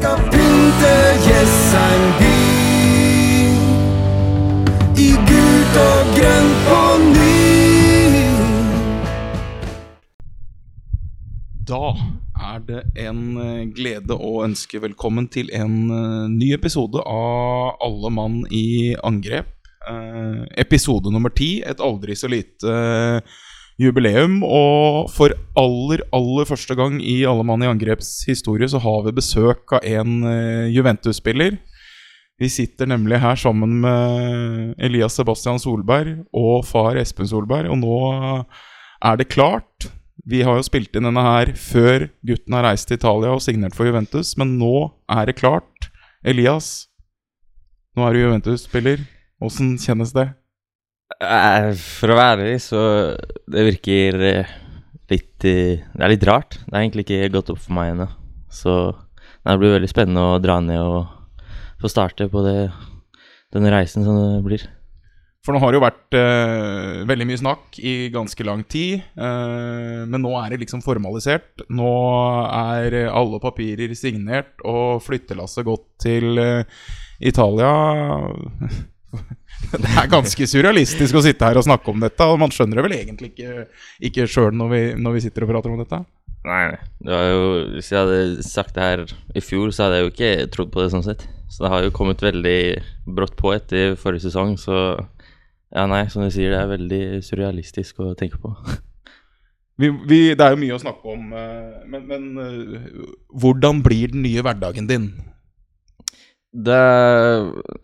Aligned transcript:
skal 0.00 0.20
pynte 0.32 0.92
Jessheim 1.26 2.04
by. 2.20 2.36
I 4.96 5.08
gult 5.28 5.76
og 5.80 6.14
grønt 6.16 6.62
på 6.68 6.78
ny. 7.02 7.34
Da 11.68 11.82
er 12.54 12.64
det 12.70 12.80
en 13.04 13.20
eh, 13.44 13.66
glede 13.76 14.16
å 14.16 14.40
ønske 14.46 14.80
velkommen 14.80 15.28
til 15.28 15.52
en 15.52 15.76
eh, 15.92 16.32
ny 16.32 16.54
episode 16.56 17.04
av 17.04 17.76
Alle 17.84 18.14
mann 18.16 18.40
i 18.48 18.96
angrep. 19.04 19.52
Eh, 19.84 20.46
episode 20.64 21.12
nummer 21.12 21.36
ti, 21.36 21.58
et 21.60 21.84
aldri 21.84 22.16
så 22.16 22.32
lite 22.32 22.72
jubileum. 23.80 24.40
Og 24.44 25.10
for 25.12 25.34
aller, 25.58 26.04
aller 26.16 26.48
første 26.48 26.76
gang 26.78 27.00
i 27.02 27.22
Alle 27.28 27.46
mann 27.46 27.64
i 27.64 27.70
angreps 27.70 28.20
historie 28.28 28.68
så 28.70 28.80
har 28.82 29.04
vi 29.06 29.16
besøk 29.16 29.76
av 29.78 29.86
en 29.86 30.20
eh, 30.28 30.70
Juventus-spiller. 30.74 31.58
Vi 32.40 32.48
sitter 32.48 32.88
nemlig 32.88 33.18
her 33.20 33.36
sammen 33.36 33.80
med 33.82 34.74
Elias 34.80 35.18
Sebastian 35.18 35.58
Solberg 35.60 36.22
og 36.32 36.64
far 36.64 36.96
Espen 36.96 37.28
Solberg, 37.28 37.68
og 37.68 37.82
nå 37.82 37.98
er 39.04 39.18
det 39.20 39.28
klart. 39.28 39.90
Vi 40.24 40.40
har 40.44 40.56
jo 40.56 40.64
spilt 40.64 40.96
inn 40.96 41.04
denne 41.04 41.24
her 41.24 41.52
før 41.56 42.06
gutten 42.24 42.56
har 42.56 42.64
reist 42.64 42.88
til 42.88 42.96
Italia 42.96 43.34
og 43.34 43.44
signert 43.44 43.76
for 43.76 43.88
Juventus, 43.88 44.32
men 44.40 44.56
nå 44.60 44.88
er 45.12 45.28
det 45.28 45.36
klart. 45.36 45.90
Elias, 46.24 46.88
nå 47.96 48.08
er 48.08 48.16
du 48.16 48.24
Juventus-spiller. 48.24 49.04
Åssen 49.44 49.76
kjennes 49.80 50.16
det? 50.16 50.30
Eh, 51.20 51.70
For 51.76 52.12
å 52.12 52.16
være 52.16 52.46
ærlig, 52.46 52.56
så 52.64 52.80
det 53.50 53.66
virker 53.66 54.16
eh, 54.24 54.52
litt 55.12 55.44
eh, 55.48 55.82
Det 55.92 56.04
er 56.06 56.14
litt 56.14 56.26
rart. 56.28 56.56
Det 56.64 56.72
er 56.72 56.84
egentlig 56.86 57.04
ikke 57.06 57.32
gått 57.36 57.52
opp 57.52 57.60
for 57.60 57.76
meg 57.76 57.92
ennå. 57.94 58.08
Så 58.50 58.76
det 59.44 59.56
blir 59.60 59.76
veldig 59.76 59.90
spennende 59.90 60.26
å 60.34 60.40
dra 60.42 60.58
ned 60.64 60.80
og 60.80 61.46
få 61.80 61.88
starte 61.88 62.26
på 62.28 62.42
det, 62.44 62.58
den 63.54 63.68
reisen 63.72 64.04
som 64.04 64.16
det 64.20 64.44
blir. 64.44 64.64
For 65.40 65.56
nå 65.56 65.60
har 65.62 65.72
det 65.72 65.78
jo 65.78 65.84
vært 65.86 66.16
eh, 66.18 66.98
veldig 67.08 67.26
mye 67.30 67.40
snakk 67.40 67.78
i 67.80 67.92
ganske 68.12 68.44
lang 68.44 68.60
tid. 68.68 69.00
eh, 69.16 70.02
men 70.04 70.20
nå 70.20 70.34
er 70.36 70.52
det 70.52 70.58
liksom 70.66 70.82
formalisert. 70.84 71.64
Nå 71.72 71.92
er 72.52 72.98
alle 73.08 73.40
papirer 73.40 73.94
signert, 73.96 74.52
og 74.68 75.00
flyttelasset 75.06 75.64
gått 75.68 75.86
til 76.04 76.40
eh, 76.40 76.80
Italia. 77.32 77.72
det 79.82 79.90
er 79.90 80.08
ganske 80.12 80.46
surrealistisk 80.48 81.18
å 81.18 81.22
sitte 81.24 81.48
her 81.50 81.58
og 81.60 81.66
snakke 81.66 81.90
om 81.92 82.00
dette, 82.04 82.26
og 82.30 82.38
man 82.42 82.52
skjønner 82.54 82.80
det 82.80 82.84
vel 82.86 82.96
egentlig 82.98 83.32
ikke, 83.34 83.66
ikke 84.10 84.26
sjøl 84.30 84.54
når, 84.56 84.70
vi- 84.74 84.96
når 85.02 85.16
vi 85.18 85.22
sitter 85.26 85.46
og 85.46 85.52
prater 85.54 85.74
om 85.74 85.82
dette. 85.82 86.00
Nei. 86.48 86.62
Det 87.04 87.16
jo, 87.34 87.40
hvis 87.74 87.90
jeg 87.92 88.00
hadde 88.00 88.44
sagt 88.46 88.74
det 88.78 88.86
her 88.86 89.02
i 89.36 89.42
fjor, 89.44 89.72
så 89.76 89.84
hadde 89.86 89.98
jeg 89.98 90.06
jo 90.06 90.12
ikke 90.14 90.50
trodd 90.54 90.70
på 90.72 90.80
det 90.84 90.90
sånn 90.94 91.04
sett. 91.04 91.26
Så 91.52 91.64
det 91.66 91.72
har 91.72 91.82
jo 91.84 91.90
kommet 91.92 92.22
veldig 92.22 92.58
brått 93.10 93.34
på 93.36 93.50
etter 93.56 93.96
forrige 94.00 94.28
sesong, 94.28 94.54
så 94.60 94.76
ja, 95.74 95.84
nei, 95.90 96.04
som 96.10 96.22
du 96.24 96.30
sier, 96.32 96.50
det 96.54 96.62
er 96.62 96.70
veldig 96.70 97.02
surrealistisk 97.26 98.00
å 98.02 98.14
tenke 98.18 98.38
på. 98.42 98.54
Vi, 99.80 99.88
vi, 100.08 100.18
det 100.36 100.44
er 100.44 100.52
jo 100.54 100.60
mye 100.60 100.76
å 100.76 100.80
snakke 100.82 101.08
om, 101.12 101.28
eh, 101.32 101.84
men, 101.88 102.02
men 102.08 102.24
eh, 102.42 103.04
hvordan 103.40 103.78
blir 103.84 104.10
den 104.12 104.24
nye 104.26 104.42
hverdagen 104.44 104.88
din? 104.90 105.06
Det, 106.50 106.76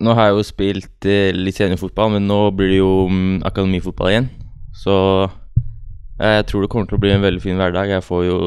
nå 0.03 0.13
har 0.17 0.25
jeg 0.27 0.35
jo 0.35 0.43
spilt 0.43 1.05
eh, 1.07 1.31
litt 1.31 1.55
seniorfotball, 1.55 2.17
men 2.17 2.25
nå 2.27 2.39
blir 2.51 2.73
det 2.73 2.79
jo 2.81 3.05
mm, 3.07 3.45
akademifotball 3.47 4.11
igjen. 4.11 4.27
Så 4.75 4.95
eh, 6.19 6.33
jeg 6.35 6.47
tror 6.49 6.65
det 6.65 6.71
kommer 6.73 6.89
til 6.89 6.97
å 6.99 7.03
bli 7.05 7.13
en 7.15 7.23
veldig 7.23 7.43
fin 7.45 7.59
hverdag. 7.59 7.93
Jeg 7.95 8.03
får 8.03 8.25
jo 8.27 8.39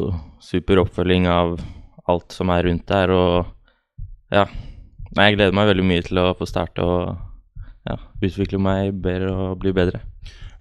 super 0.45 0.83
oppfølging 0.83 1.25
av 1.31 1.55
alt 2.11 2.35
som 2.35 2.53
er 2.53 2.67
rundt 2.67 2.85
der, 2.91 3.13
og 3.15 3.49
ja. 4.35 4.45
Nei, 5.11 5.25
jeg 5.25 5.39
gleder 5.39 5.57
meg 5.57 5.71
veldig 5.71 5.87
mye 5.89 6.03
til 6.05 6.21
å 6.21 6.29
få 6.37 6.45
starte 6.47 6.85
og 6.85 7.17
ja, 7.89 7.97
utvikle 8.21 8.61
meg 8.61 8.93
bedre 9.03 9.33
og 9.33 9.57
bli 9.63 9.73
bedre. 9.75 10.03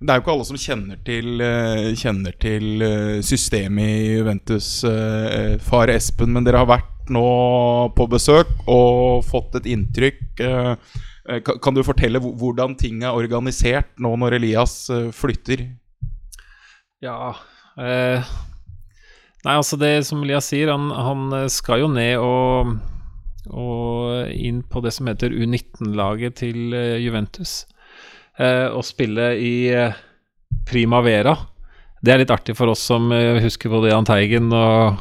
Det 0.00 0.08
er 0.08 0.16
jo 0.16 0.25
ikke 0.25 0.33
alle 0.33 0.48
som 0.48 0.58
kjenner 0.58 1.03
til, 1.04 1.28
eh, 1.44 1.91
kjenner 2.00 2.38
til 2.41 2.87
eh, 2.87 3.20
systemet 3.20 3.93
i 3.93 4.16
Juventus, 4.16 4.70
far 5.69 5.93
Espen, 5.93 6.32
men 6.32 6.49
dere 6.49 6.65
har 6.65 6.72
vært 6.72 6.89
nå 7.12 7.25
på 7.97 8.06
besøk 8.10 8.50
og 8.71 9.25
fått 9.28 9.59
et 9.60 9.69
inntrykk. 9.71 10.22
eh, 10.44 10.75
eh, 11.28 11.41
Kan 11.62 11.76
du 11.76 11.82
fortelle 11.87 12.21
hvordan 12.22 12.76
ting 12.78 13.03
er 13.03 13.16
organisert 13.16 13.91
nå 13.98 14.15
når 14.21 14.38
Elias 14.38 14.75
eh, 14.91 15.10
flytter? 15.15 15.66
Ja 17.04 17.34
eh, 17.81 18.31
Nei, 19.41 19.54
altså 19.56 19.78
det 19.81 20.04
som 20.04 20.20
Elias 20.22 20.50
sier, 20.53 20.69
han, 20.69 20.91
han 20.93 21.49
skal 21.49 21.81
jo 21.81 21.87
ned 21.88 22.19
og, 22.20 22.75
og 23.49 24.28
inn 24.37 24.60
på 24.69 24.82
det 24.84 24.93
som 24.93 25.09
heter 25.09 25.32
U19-laget 25.32 26.37
til 26.43 26.75
Juventus. 27.00 27.62
Eh, 28.37 28.69
og 28.69 28.84
spille 28.84 29.31
i 29.41 29.54
Primavera. 30.69 31.32
Det 32.04 32.12
er 32.12 32.20
litt 32.20 32.34
artig 32.37 32.53
for 32.59 32.69
oss 32.69 32.84
som 32.84 33.09
husker 33.41 33.72
både 33.72 33.94
Jahn 33.94 34.04
Teigen 34.09 34.53
og 34.53 35.00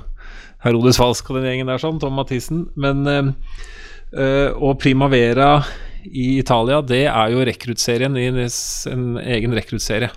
Herodes 0.64 1.00
Falsk 1.00 1.30
og 1.32 1.40
den 1.40 1.48
gjengen 1.50 1.70
der, 1.72 1.82
sånn, 1.82 2.00
Tom 2.02 2.18
Mathisen. 2.20 2.66
Men 2.80 3.06
eh, 3.08 4.50
Og 4.56 4.80
Primavera 4.82 5.62
i 6.06 6.40
Italia, 6.40 6.82
det 6.82 7.06
er 7.12 7.34
jo 7.34 7.46
rekruttserien 7.48 8.16
i 8.18 8.28
en 8.32 8.40
en 8.40 9.06
egen 9.20 9.56
rekruttserie. 9.56 10.10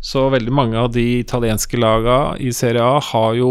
Så 0.00 0.28
veldig 0.30 0.52
mange 0.54 0.78
av 0.78 0.92
de 0.94 1.04
italienske 1.18 1.78
laga 1.78 2.36
i 2.38 2.52
Serie 2.54 2.82
A 2.82 3.00
har 3.02 3.34
jo 3.34 3.50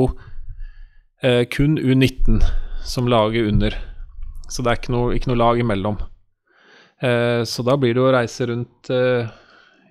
eh, 1.22 1.44
kun 1.52 1.78
U19 1.78 2.40
som 2.88 3.08
laget 3.08 3.50
under. 3.52 3.76
Så 4.48 4.64
det 4.64 4.72
er 4.72 4.80
ikke 4.80 4.96
noe, 4.96 5.16
ikke 5.16 5.32
noe 5.34 5.42
lag 5.42 5.60
imellom. 5.60 6.00
Eh, 7.04 7.44
så 7.44 7.66
da 7.68 7.76
blir 7.78 7.98
det 7.98 8.02
å 8.02 8.14
reise 8.16 8.48
rundt 8.50 8.90
eh, 8.94 9.28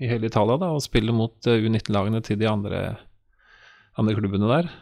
i 0.01 0.09
hele 0.11 0.31
Italia 0.31 0.56
da, 0.61 0.73
og 0.75 0.85
spille 0.85 1.15
mot 1.15 1.47
eh, 1.47 1.61
U19-lagene 1.61 2.23
til 2.25 2.41
de 2.41 2.49
andre, 2.51 2.81
andre 4.01 4.17
klubbene 4.17 4.51
der. 4.51 4.73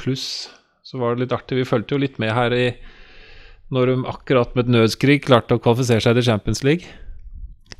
Pluss 0.00 0.50
så 0.84 1.00
var 1.00 1.14
det 1.14 1.24
litt 1.24 1.32
artig, 1.34 1.56
vi 1.58 1.68
fulgte 1.68 1.96
jo 1.96 2.02
litt 2.02 2.18
med 2.22 2.34
her 2.36 2.52
i 2.54 2.66
når 3.72 3.88
de 3.88 3.94
akkurat 4.10 4.52
med 4.54 4.66
et 4.66 4.74
nødskrig 4.74 5.22
klarte 5.24 5.56
å 5.56 5.62
kvalifisere 5.62 6.04
seg 6.04 6.18
til 6.18 6.26
Champions 6.26 6.60
League. 6.66 6.86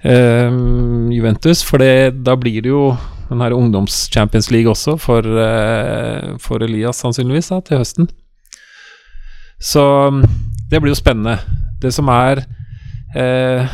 Eh, 0.01 0.57
Juventus, 1.13 1.63
for 1.63 1.85
det, 1.85 2.25
da 2.25 2.35
blir 2.41 2.65
det 2.65 2.73
jo 2.73 2.89
den 3.29 3.45
her 3.45 3.55
ungdoms-Champions 3.57 4.51
League 4.51 4.71
også 4.71 4.97
for, 5.01 5.25
uh, 5.25 6.35
for 6.43 6.65
Elias 6.65 7.01
sannsynligvis 7.01 7.53
da, 7.53 7.61
til 7.65 7.81
høsten. 7.81 8.09
Så 9.61 9.85
det 10.71 10.81
blir 10.83 10.93
jo 10.93 10.99
spennende. 10.99 11.39
Det 11.81 11.93
som 11.95 12.11
er 12.13 12.43
en 13.15 13.69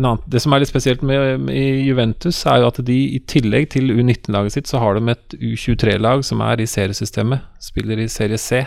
annen, 0.00 0.22
Det 0.26 0.40
som 0.40 0.52
er 0.52 0.62
litt 0.62 0.70
spesielt 0.70 1.02
med, 1.04 1.40
med 1.44 1.84
Juventus, 1.84 2.38
er 2.46 2.62
jo 2.62 2.70
at 2.70 2.80
de 2.86 2.98
i 3.16 3.20
tillegg 3.28 3.70
til 3.74 3.92
U19-laget 3.92 4.56
sitt, 4.56 4.70
så 4.70 4.80
har 4.80 4.96
de 4.96 5.12
et 5.12 5.36
U23-lag 5.36 6.24
som 6.24 6.40
er 6.40 6.60
i 6.60 6.68
seriesystemet. 6.68 7.44
Spiller 7.60 8.00
i 8.00 8.08
serie 8.08 8.40
C. 8.40 8.64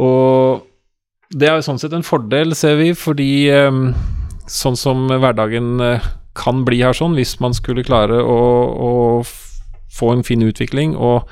Og 0.00 0.64
det 1.34 1.48
er 1.48 1.58
jo 1.58 1.66
sånn 1.66 1.80
sett 1.82 1.94
en 1.96 2.06
fordel, 2.06 2.54
ser 2.56 2.78
vi, 2.80 2.92
fordi 2.96 3.48
eh, 3.52 3.80
sånn 4.50 4.78
som 4.80 5.08
hverdagen 5.12 5.80
eh, 5.82 6.12
kan 6.34 6.64
bli 6.66 6.80
her 6.82 6.96
sånn, 6.96 7.16
hvis 7.18 7.36
man 7.42 7.54
skulle 7.56 7.84
klare 7.86 8.20
å, 8.20 8.40
å 8.74 8.92
få 9.94 10.14
en 10.14 10.24
fin 10.26 10.42
utvikling 10.42 10.96
og 10.96 11.28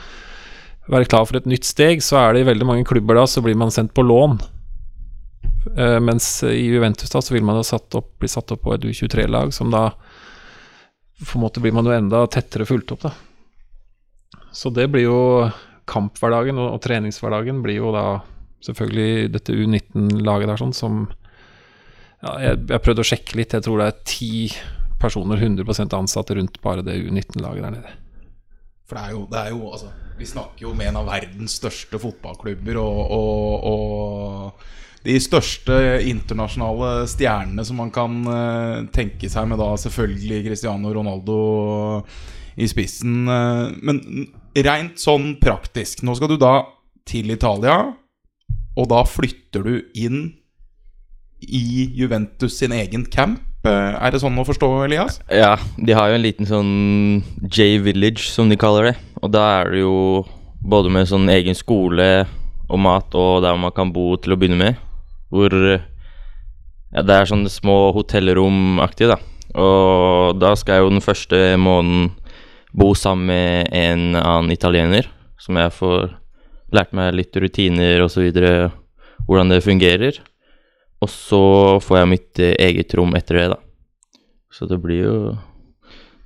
være 0.90 1.08
klar 1.10 1.26
for 1.28 1.38
et 1.38 1.48
nytt 1.48 1.66
steg, 1.66 2.02
så 2.04 2.18
er 2.20 2.34
det 2.34 2.42
i 2.42 2.50
veldig 2.50 2.68
mange 2.68 2.86
klubber 2.88 3.18
da, 3.18 3.26
så 3.30 3.42
blir 3.44 3.58
man 3.58 3.72
sendt 3.74 3.94
på 3.96 4.04
lån. 4.06 4.38
Eh, 5.76 5.98
mens 6.00 6.42
i 6.48 6.66
Juventus 6.66 7.10
da, 7.10 7.22
så 7.22 7.34
vil 7.34 7.44
man 7.46 7.60
jo 7.60 7.66
satt 7.66 7.94
opp, 7.98 8.14
bli 8.20 8.30
satt 8.30 8.50
opp 8.54 8.64
på 8.64 8.74
et 8.74 8.86
U23-lag, 8.86 9.52
som 9.54 9.70
da 9.72 9.90
på 11.22 11.38
en 11.38 11.44
måte 11.44 11.62
blir 11.62 11.74
man 11.74 11.86
jo 11.86 11.94
enda 11.94 12.24
tettere 12.26 12.66
fulgt 12.66 12.94
opp, 12.96 13.06
da. 13.06 13.12
Så 14.52 14.72
det 14.74 14.88
blir 14.92 15.06
jo 15.06 15.20
kamphverdagen 15.88 16.58
og, 16.60 16.74
og 16.76 16.82
treningshverdagen 16.84 17.62
blir 17.64 17.78
jo 17.80 17.92
da 17.94 18.04
selvfølgelig 18.62 19.32
dette 19.34 19.54
U19-laget 19.56 20.50
der 20.50 20.60
sånn 20.60 20.74
som 20.76 21.00
ja, 22.22 22.36
jeg, 22.42 22.60
jeg 22.70 22.82
prøvde 22.84 23.02
å 23.02 23.08
sjekke 23.08 23.38
litt. 23.38 23.56
Jeg 23.56 23.64
tror 23.66 23.80
det 23.80 23.88
er 23.88 24.04
ti 24.06 24.34
personer 25.02 25.40
100% 25.42 25.96
ansatte 25.98 26.36
rundt 26.38 26.60
bare 26.62 26.84
det 26.86 27.00
U19-laget 27.00 27.64
der 27.64 27.74
nede. 27.78 27.96
For 28.86 28.98
det 28.98 29.02
er 29.02 29.16
jo, 29.16 29.24
det 29.32 29.40
er 29.40 29.50
jo 29.54 29.72
altså, 29.72 29.90
Vi 30.18 30.28
snakker 30.28 30.66
jo 30.66 30.74
med 30.76 30.92
en 30.92 31.00
av 31.00 31.08
verdens 31.08 31.56
største 31.58 31.98
fotballklubber 31.98 32.78
og, 32.78 33.00
og, 33.16 33.66
og 33.72 34.66
de 35.04 35.16
største 35.18 35.76
internasjonale 36.06 37.06
stjernene 37.10 37.64
som 37.66 37.80
man 37.82 37.90
kan 37.94 38.20
eh, 38.30 38.84
tenke 38.94 39.30
seg, 39.30 39.48
med 39.50 39.58
da 39.58 39.72
selvfølgelig 39.80 40.44
Cristiano 40.46 40.92
Ronaldo 40.94 41.38
i 42.56 42.68
spissen. 42.70 43.24
eh, 43.26 43.72
men 43.82 44.28
rent 44.62 45.00
sånn 45.00 45.32
praktisk 45.40 46.02
Nå 46.04 46.14
skal 46.18 46.28
du 46.34 46.36
da 46.38 46.58
til 47.08 47.32
Italia, 47.34 47.80
og 48.78 48.88
da 48.92 49.02
flytter 49.08 49.64
du 49.66 49.80
inn 49.98 50.20
i 51.42 51.88
Juventus 51.98 52.60
sin 52.60 52.70
egen 52.76 53.02
camp. 53.10 53.40
Eh, 53.66 53.94
Er 53.98 54.10
det 54.14 54.20
sånn 54.22 54.38
å 54.38 54.44
forstå, 54.46 54.68
Elias? 54.86 55.18
Ja, 55.30 55.56
de 55.78 55.92
har 55.98 56.08
jo 56.10 56.14
en 56.20 56.22
liten 56.22 56.46
sånn 56.46 57.22
J-village, 57.42 58.28
som 58.30 58.48
de 58.48 58.56
kaller 58.56 58.92
det. 58.92 58.94
Og 59.22 59.32
da 59.34 59.42
er 59.60 59.70
det 59.74 59.82
jo 59.82 60.24
både 60.62 60.90
med 60.94 61.10
sånn 61.10 61.26
egen 61.34 61.54
skole 61.58 62.26
og 62.70 62.78
mat 62.78 63.14
og 63.18 63.42
der 63.42 63.58
man 63.58 63.74
kan 63.74 63.90
bo 63.92 64.14
til 64.16 64.34
å 64.34 64.38
begynne 64.38 64.58
med. 64.62 64.76
Hvor 65.32 65.54
ja, 66.92 67.02
det 67.02 67.14
er 67.14 67.28
sånne 67.28 67.50
små 67.52 67.76
hotellromaktig, 67.96 69.08
da. 69.08 69.16
Og 69.56 70.38
da 70.40 70.52
skal 70.56 70.78
jeg 70.78 70.84
jo 70.84 70.92
den 70.94 71.04
første 71.04 71.40
måneden 71.60 72.10
bo 72.72 72.92
sammen 72.96 73.28
med 73.28 73.72
en 73.76 74.16
annen 74.16 74.52
italiener, 74.52 75.08
som 75.40 75.58
jeg 75.60 75.74
får 75.76 76.12
lært 76.72 76.92
meg 76.96 77.12
litt 77.16 77.36
rutiner 77.36 78.04
og 78.04 78.12
så 78.12 78.24
videre, 78.24 78.70
hvordan 79.28 79.52
det 79.52 79.64
fungerer. 79.64 80.20
Og 81.02 81.10
så 81.10 81.44
får 81.82 82.02
jeg 82.02 82.12
mitt 82.12 82.42
eget 82.52 82.94
rom 82.96 83.16
etter 83.18 83.40
det, 83.40 83.48
da. 83.56 84.20
Så 84.52 84.68
det 84.68 84.80
blir 84.84 85.04
jo 85.04 85.16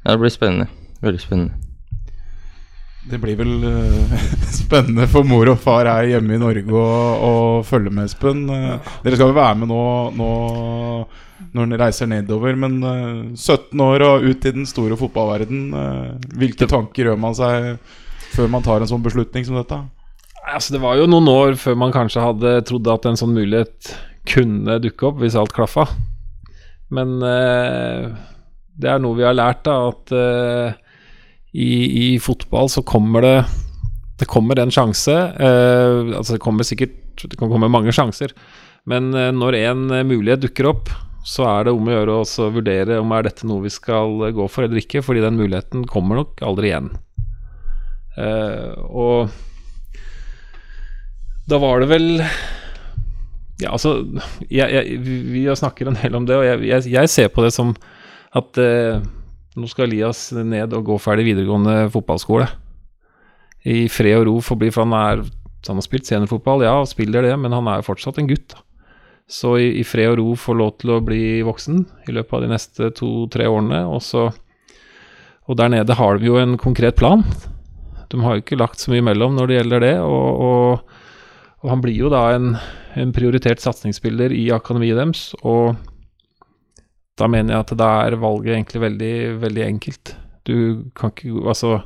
Ja, 0.04 0.12
det 0.12 0.20
blir 0.22 0.30
spennende. 0.30 0.68
Veldig 1.02 1.22
spennende. 1.22 1.65
Det 3.06 3.20
blir 3.22 3.36
vel 3.38 3.52
uh, 3.62 4.16
spennende 4.60 5.06
for 5.10 5.26
mor 5.26 5.52
og 5.52 5.60
far 5.62 5.86
her 5.86 6.08
hjemme 6.10 6.34
i 6.34 6.40
Norge 6.42 6.74
å, 6.74 6.86
å 7.28 7.34
følge 7.66 7.92
med, 7.94 8.08
Espen. 8.10 8.48
Uh, 8.50 8.80
dere 9.04 9.18
skal 9.18 9.30
jo 9.30 9.36
være 9.36 9.60
med 9.62 9.70
nå, 9.70 9.84
nå 10.18 10.30
når 11.56 11.70
dere 11.70 11.86
reiser 11.86 12.08
nedover, 12.10 12.56
men 12.58 12.80
uh, 12.82 13.36
17 13.36 13.84
år 13.84 14.04
og 14.06 14.26
ut 14.26 14.48
i 14.48 14.54
den 14.56 14.66
store 14.68 14.96
fotballverden. 14.98 15.62
eh, 15.76 16.32
hvilke 16.40 16.68
tanker 16.70 17.10
gjør 17.10 17.20
man 17.20 17.36
seg 17.36 17.76
før 18.34 18.50
man 18.52 18.64
tar 18.64 18.82
en 18.82 18.90
sånn 18.90 19.04
beslutning 19.04 19.46
som 19.46 19.58
dette? 19.60 19.78
Altså, 20.46 20.76
det 20.76 20.82
var 20.82 20.98
jo 20.98 21.08
noen 21.10 21.28
år 21.30 21.56
før 21.58 21.78
man 21.78 21.94
kanskje 21.94 22.24
hadde 22.24 22.60
trodd 22.68 22.88
at 22.92 23.08
en 23.08 23.18
sånn 23.18 23.34
mulighet 23.34 23.92
kunne 24.26 24.78
dukke 24.82 25.08
opp, 25.08 25.20
hvis 25.22 25.38
alt 25.38 25.54
klaffa. 25.56 25.86
Men 26.94 27.16
eh, 27.24 28.10
det 28.76 28.90
er 28.92 29.00
noe 29.02 29.18
vi 29.18 29.26
har 29.26 29.36
lært, 29.36 29.64
da, 29.66 29.78
at 29.90 30.14
eh, 30.14 30.85
i, 31.56 31.72
i 32.14 32.20
fotball 32.20 32.68
så 32.68 32.82
kommer 32.84 33.24
det 33.24 33.36
Det 34.20 34.28
kommer 34.28 34.58
en 34.60 34.72
sjanse. 34.72 35.12
Eh, 35.12 36.16
altså, 36.16 36.36
det 36.36 36.44
kommer 36.44 36.64
sikkert 36.64 37.24
Det 37.24 37.36
kan 37.36 37.50
komme 37.52 37.68
mange 37.72 37.92
sjanser. 37.92 38.32
Men 38.88 39.12
eh, 39.14 39.32
når 39.32 39.58
en 39.62 39.90
eh, 39.90 40.06
mulighet 40.06 40.44
dukker 40.44 40.68
opp, 40.70 40.92
så 41.26 41.46
er 41.50 41.66
det 41.66 41.74
om 41.74 41.88
å 41.88 41.94
gjøre 41.94 42.20
å 42.22 42.50
vurdere 42.54 43.00
om 43.02 43.12
er 43.12 43.26
dette 43.26 43.48
noe 43.48 43.64
vi 43.64 43.72
skal 43.72 44.28
eh, 44.28 44.34
gå 44.36 44.46
for 44.52 44.66
eller 44.66 44.78
ikke, 44.80 45.02
fordi 45.02 45.24
den 45.24 45.40
muligheten 45.40 45.84
kommer 45.90 46.20
nok 46.20 46.44
aldri 46.46 46.70
igjen. 46.70 46.92
Eh, 48.16 48.72
og 48.86 49.32
da 51.50 51.58
var 51.62 51.82
det 51.82 51.90
vel 51.90 52.06
Ja, 53.60 53.74
altså 53.74 53.98
jeg, 54.48 54.66
jeg, 54.72 54.96
Vi 55.04 55.42
snakker 55.52 55.90
en 55.90 55.98
del 56.00 56.16
om 56.16 56.24
det, 56.28 56.38
og 56.38 56.64
jeg, 56.64 56.86
jeg 56.88 57.12
ser 57.12 57.28
på 57.32 57.44
det 57.44 57.52
som 57.54 57.74
at 58.36 58.58
eh, 58.60 59.04
nå 59.56 59.68
skal 59.70 59.88
Elias 59.88 60.28
ned 60.36 60.74
og 60.76 60.86
gå 60.90 60.98
ferdig 61.00 61.30
videregående 61.30 61.88
fotballskole. 61.94 62.48
I 63.66 63.86
fred 63.90 64.20
og 64.20 64.28
ro 64.28 64.36
får 64.44 64.58
bli, 64.60 64.70
for 64.74 64.86
han 64.86 64.94
er 64.96 65.26
Han 65.66 65.80
har 65.80 65.82
spilt 65.82 66.06
seniorfotball, 66.06 66.62
ja, 66.62 66.84
spiller 66.86 67.24
det, 67.26 67.32
men 67.42 67.50
han 67.50 67.66
er 67.66 67.80
jo 67.80 67.88
fortsatt 67.88 68.20
en 68.20 68.28
gutt. 68.28 68.54
Så 69.26 69.56
i, 69.58 69.80
i 69.80 69.82
fred 69.82 70.12
og 70.12 70.18
ro 70.20 70.34
få 70.38 70.54
lov 70.54 70.76
til 70.78 70.92
å 70.94 71.00
bli 71.02 71.42
voksen 71.42 71.80
i 72.06 72.14
løpet 72.14 72.36
av 72.36 72.44
de 72.44 72.50
neste 72.52 72.90
to-tre 72.94 73.48
årene. 73.50 73.80
Og, 73.90 73.98
så, 73.98 74.28
og 75.50 75.58
der 75.58 75.72
nede 75.72 75.96
har 75.98 76.20
de 76.20 76.28
jo 76.28 76.38
en 76.38 76.54
konkret 76.54 76.94
plan. 76.94 77.24
De 78.12 78.22
har 78.22 78.36
jo 78.36 78.44
ikke 78.44 78.60
lagt 78.60 78.78
så 78.78 78.92
mye 78.92 79.02
imellom 79.02 79.34
når 79.34 79.50
det 79.50 79.58
gjelder 79.58 79.82
det. 79.82 79.92
Og, 80.06 80.46
og, 80.46 80.94
og 81.64 81.72
han 81.72 81.82
blir 81.82 81.98
jo 81.98 82.12
da 82.14 82.28
en, 82.36 82.52
en 82.94 83.16
prioritert 83.16 83.64
satsingsspiller 83.64 84.30
i 84.30 84.46
akademiet 84.54 85.02
deres. 85.02 85.32
Og 85.42 85.74
da 87.16 87.28
mener 87.32 87.54
jeg 87.54 87.64
at 87.64 87.76
da 87.80 87.90
er 88.04 88.18
valget 88.20 88.54
egentlig 88.56 88.82
veldig, 88.82 89.14
veldig 89.42 89.64
enkelt. 89.66 90.16
Du 90.46 90.56
kan 90.94 91.10
ikke 91.14 91.48
Altså 91.48 91.80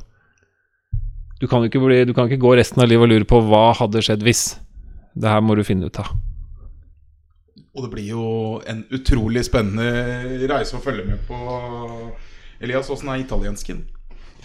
du 1.41 1.47
kan, 1.49 1.63
ikke 1.65 1.79
bli, 1.81 2.03
du 2.05 2.13
kan 2.13 2.27
ikke 2.29 2.43
gå 2.43 2.51
resten 2.53 2.83
av 2.83 2.89
livet 2.91 3.07
og 3.07 3.09
lure 3.09 3.25
på 3.25 3.39
hva 3.49 3.71
hadde 3.79 4.03
skjedd 4.05 4.21
hvis. 4.21 4.43
Det 5.17 5.31
her 5.31 5.41
må 5.41 5.55
du 5.57 5.63
finne 5.65 5.89
ut 5.89 5.97
av. 5.97 6.11
Og 7.73 7.87
det 7.87 7.89
blir 7.95 8.11
jo 8.11 8.25
en 8.69 8.83
utrolig 8.93 9.41
spennende 9.47 10.45
reise 10.51 10.77
å 10.77 10.83
følge 10.83 11.07
med 11.07 11.23
på. 11.25 11.39
Elias, 12.61 12.91
åssen 12.93 13.09
er 13.09 13.23
italiensken? 13.23 13.81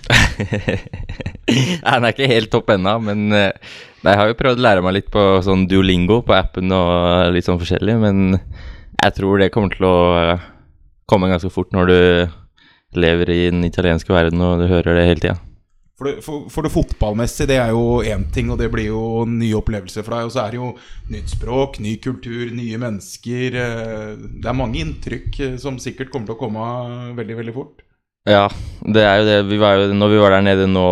Den 1.84 2.06
er 2.06 2.14
ikke 2.14 2.30
helt 2.30 2.48
topp 2.54 2.72
ennå, 2.72 2.96
men 3.02 3.28
eh, 3.34 3.52
nei, 4.00 4.12
jeg 4.14 4.20
har 4.22 4.30
jo 4.30 4.38
prøvd 4.40 4.62
å 4.62 4.64
lære 4.64 4.84
meg 4.86 4.96
litt 4.96 5.12
på 5.12 5.24
sånn 5.44 5.66
Duolingo 5.68 6.22
på 6.24 6.34
appen 6.36 6.72
og 6.72 7.34
litt 7.34 7.44
sånn 7.44 7.60
forskjellig, 7.60 7.96
men 8.00 8.38
jeg 8.38 9.16
tror 9.18 9.42
det 9.42 9.52
kommer 9.54 9.74
til 9.74 9.88
å 9.88 9.96
eh, 10.22 10.46
komme 11.08 11.30
ganske 11.30 11.50
fort 11.52 11.72
når 11.74 11.90
du 11.90 11.98
lever 13.00 13.30
i 13.30 13.42
den 13.50 13.64
italienske 13.66 14.12
verden 14.14 14.40
og 14.42 14.62
du 14.62 14.66
hører 14.70 14.96
det 14.96 15.06
hele 15.08 15.22
tida. 15.22 15.36
For 15.96 16.10
det, 16.10 16.18
for, 16.20 16.42
for 16.52 16.66
det 16.66 16.72
fotballmessige, 16.74 17.48
det 17.48 17.56
er 17.56 17.70
jo 17.72 18.02
én 18.04 18.26
ting, 18.32 18.50
og 18.52 18.58
det 18.60 18.66
blir 18.72 18.90
jo 18.90 19.24
nye 19.30 19.56
opplevelser 19.56 20.04
for 20.04 20.12
deg. 20.12 20.26
Og 20.28 20.32
så 20.34 20.42
er 20.42 20.52
det 20.52 20.58
jo 20.58 20.66
nytt 21.14 21.32
språk, 21.32 21.78
ny 21.80 21.94
kultur, 22.04 22.50
nye 22.52 22.76
mennesker. 22.82 23.56
eh, 23.56 24.10
Det 24.42 24.50
er 24.50 24.58
mange 24.58 24.82
inntrykk 24.82 25.38
eh, 25.40 25.54
som 25.62 25.78
sikkert 25.80 26.10
kommer 26.12 26.28
til 26.28 26.36
å 26.36 26.40
komme 26.42 26.66
veldig, 27.16 27.38
veldig 27.40 27.54
fort. 27.56 27.80
Ja, 28.28 28.44
det 28.84 29.06
er 29.08 29.22
jo 29.22 29.24
det. 29.30 29.38
Vi 29.48 29.60
var 29.62 29.78
jo, 29.80 29.88
når 29.96 30.12
vi 30.12 30.20
var 30.20 30.36
der 30.36 30.44
nede 30.44 30.68
nå 30.68 30.84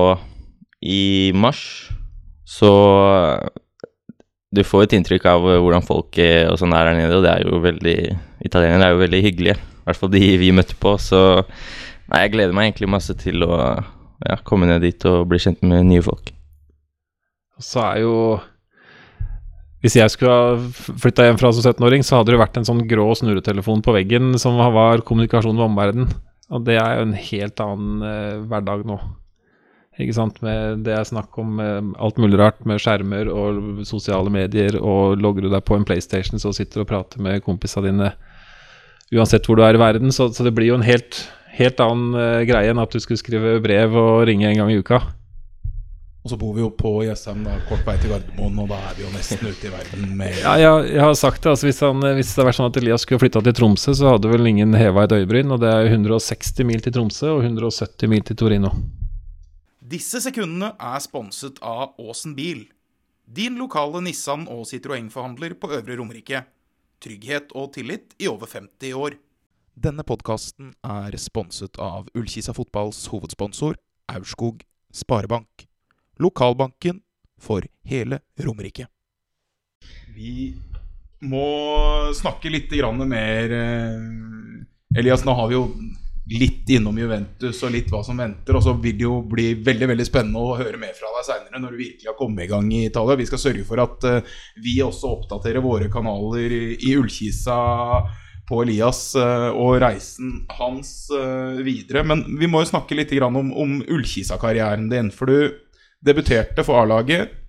i 0.81 1.33
mars, 1.37 1.61
så 2.49 2.73
Du 4.55 4.63
får 4.63 4.85
et 4.87 4.93
inntrykk 5.01 5.25
av 5.27 5.43
hvordan 5.43 5.83
folk 5.85 6.17
er 6.23 6.47
og 6.49 6.57
sånn 6.61 6.73
er 6.79 6.87
der 6.87 6.99
nede, 7.03 7.17
og 7.19 7.25
det 7.27 7.33
er 7.33 7.45
jo 7.45 7.59
veldig 7.61 7.97
Italienere 8.47 8.87
er 8.87 8.93
jo 8.95 9.01
veldig 9.05 9.23
hyggelige. 9.25 9.57
I 9.85 9.91
hvert 9.91 10.01
fall 10.01 10.13
de 10.15 10.23
vi 10.41 10.49
møtte 10.57 10.77
på. 10.81 10.95
Så 10.97 11.21
nei, 12.09 12.25
jeg 12.25 12.33
gleder 12.33 12.57
meg 12.57 12.71
egentlig 12.71 12.89
masse 12.95 13.13
til 13.21 13.45
å 13.45 13.59
ja, 14.25 14.39
komme 14.49 14.69
ned 14.71 14.81
dit 14.85 15.05
og 15.11 15.27
bli 15.29 15.41
kjent 15.43 15.61
med 15.67 15.85
nye 15.91 16.05
folk. 16.05 16.33
Så 17.61 17.83
er 17.85 18.01
jo 18.03 18.15
Hvis 19.85 19.99
jeg 19.99 20.11
skulle 20.11 20.33
ha 20.33 20.55
flytta 20.97 21.27
hjem 21.27 21.37
fra 21.37 21.51
som 21.53 21.61
17-åring, 21.61 22.01
så 22.01 22.17
hadde 22.17 22.33
det 22.33 22.41
vært 22.41 22.57
en 22.57 22.65
sånn 22.65 22.87
grå 22.89 23.05
snurretelefon 23.21 23.83
på 23.85 23.93
veggen 23.93 24.33
som 24.41 24.57
var 24.57 25.05
kommunikasjon 25.05 25.59
med 25.59 25.67
omverdenen. 25.67 26.15
Og 26.49 26.65
det 26.65 26.79
er 26.81 26.97
jo 26.97 27.05
en 27.05 27.13
helt 27.19 27.61
annen 27.61 28.07
eh, 28.09 28.39
hverdag 28.49 28.87
nå. 28.89 28.97
Ikke 30.01 30.17
sant. 30.17 30.41
Med 30.41 30.87
det 30.87 30.95
er 30.97 31.05
snakk 31.05 31.37
om 31.37 31.61
eh, 31.61 31.83
alt 32.01 32.17
mulig 32.17 32.41
rart 32.41 32.65
med 32.65 32.81
skjermer 32.81 33.29
og 33.29 33.85
sosiale 33.85 34.33
medier, 34.33 34.81
og 34.81 35.21
logger 35.21 35.45
du 35.45 35.53
deg 35.53 35.69
på 35.69 35.77
en 35.77 35.85
PlayStation, 35.85 36.41
så 36.41 36.55
sitter 36.57 36.81
du 36.81 36.87
og 36.87 36.91
prater 36.95 37.21
med 37.21 37.45
kompisene 37.45 37.91
dine 37.91 38.15
uansett 39.15 39.47
hvor 39.47 39.59
du 39.59 39.65
er 39.67 39.77
i 39.77 39.83
verden. 39.83 40.13
Så, 40.15 40.29
så 40.35 40.47
det 40.47 40.55
blir 40.57 40.73
jo 40.73 40.79
en 40.79 40.87
helt, 40.87 41.25
helt 41.55 41.83
annen 41.83 42.17
uh, 42.19 42.47
greie 42.49 42.73
enn 42.73 42.83
at 42.83 42.95
du 42.95 43.03
skulle 43.03 43.21
skrive 43.21 43.59
brev 43.65 43.95
og 43.99 44.25
ringe 44.29 44.49
en 44.51 44.59
gang 44.63 44.73
i 44.75 44.81
uka. 44.81 45.03
Og 46.25 46.33
så 46.33 46.39
bor 46.41 46.55
vi 46.57 46.63
jo 46.63 46.71
på 46.73 46.91
Jessheim, 47.05 47.43
da, 47.45 47.59
kort 47.69 47.83
vei 47.85 47.99
til 48.01 48.15
Gardermoen, 48.15 48.63
og 48.63 48.71
da 48.71 48.79
er 48.89 48.95
vi 48.97 49.03
jo 49.05 49.11
nesten 49.13 49.45
ute 49.51 49.69
i 49.69 49.73
verden 49.75 50.07
med 50.17 50.39
Ja, 50.39 50.55
jeg, 50.57 50.87
jeg 50.95 51.03
har 51.05 51.17
sagt 51.21 51.43
det. 51.45 51.51
altså 51.53 51.69
Hvis, 51.69 51.81
han, 51.85 52.01
hvis 52.17 52.31
det 52.31 52.39
hadde 52.39 52.47
vært 52.49 52.59
sånn 52.61 52.71
at 52.71 52.79
Elias 52.81 53.05
skulle 53.05 53.21
flytta 53.21 53.43
til 53.45 53.57
Tromsø, 53.59 53.93
så 53.99 54.15
hadde 54.15 54.31
vel 54.33 54.49
ingen 54.49 54.73
heva 54.79 55.05
et 55.05 55.13
øyebryn. 55.13 55.53
Og 55.53 55.61
det 55.61 55.69
er 55.69 55.91
160 55.91 56.65
mil 56.65 56.81
til 56.81 56.97
Tromsø 56.97 57.35
og 57.35 57.45
170 57.45 58.09
mil 58.09 58.25
til 58.25 58.41
Torino. 58.41 58.73
Disse 59.85 60.23
sekundene 60.25 60.73
er 60.81 61.05
sponset 61.05 61.61
av 61.61 61.93
Åsen 62.01 62.33
bil. 62.39 62.65
Din 63.29 63.61
lokale 63.61 64.01
Nissan 64.07 64.49
og 64.49 64.65
Citroën-forhandler 64.71 65.59
på 65.61 65.75
Øvre 65.77 66.01
Romerike. 66.01 66.41
Trygghet 67.05 67.53
og 67.53 67.75
tillit 67.77 68.15
i 68.19 68.29
over 68.31 68.49
50 68.49 68.97
år. 68.97 69.19
Denne 69.75 70.05
podkasten 70.07 70.73
er 70.87 71.17
sponset 71.21 71.77
av 71.83 72.07
Ullkisa 72.15 72.55
fotballs 72.57 73.03
hovedsponsor 73.13 73.77
Aurskog 74.15 74.63
Sparebank. 74.95 75.67
Lokalbanken 76.23 77.03
for 77.41 77.67
hele 77.85 78.21
Romerike. 78.41 78.87
Vi 80.15 80.55
må 81.25 81.45
snakke 82.17 82.53
litt 82.53 82.71
mer 82.71 83.53
eh, 83.53 84.97
Elias, 84.97 85.25
nå 85.25 85.35
har 85.35 85.49
vi 85.51 85.59
jo 85.59 85.67
litt 86.33 86.71
innom 86.73 86.97
Juventus 86.97 87.59
og 87.67 87.73
litt 87.75 87.91
hva 87.93 88.01
som 88.05 88.19
venter. 88.21 88.57
Og 88.57 88.65
så 88.65 88.75
vil 88.81 88.97
det 88.97 89.07
jo 89.07 89.19
bli 89.29 89.51
veldig 89.65 89.91
veldig 89.93 90.07
spennende 90.09 90.41
å 90.41 90.57
høre 90.59 90.81
mer 90.81 90.97
fra 90.97 91.13
deg 91.19 91.27
seinere 91.29 91.61
når 91.61 91.75
du 91.75 91.83
virkelig 91.83 92.11
har 92.11 92.19
kommet 92.19 92.47
i 92.47 92.51
gang 92.51 92.71
i 92.73 92.85
Italia. 92.89 93.19
Vi 93.21 93.29
skal 93.29 93.43
sørge 93.43 93.65
for 93.69 93.83
at 93.85 94.09
eh, 94.09 94.37
vi 94.65 94.79
også 94.85 95.13
oppdaterer 95.19 95.65
våre 95.65 95.91
kanaler 95.93 96.55
i, 96.55 96.65
i 96.89 96.95
Ullkisa 96.97 97.59
på 98.49 98.61
Elias 98.65 99.03
eh, 99.21 99.51
og 99.53 99.79
reisen 99.85 100.43
hans 100.57 100.95
eh, 101.13 101.61
videre. 101.65 102.05
Men 102.09 102.25
vi 102.41 102.49
må 102.49 102.65
jo 102.65 102.73
snakke 102.73 102.97
litt 102.97 103.13
om, 103.25 103.53
om 103.53 103.79
Ullkisa-karrieren 103.85 104.89
din. 104.93 105.13
For 105.13 105.29
du 105.29 105.61
debuterte 106.05 106.65
for 106.65 106.83
A-laget 106.83 107.44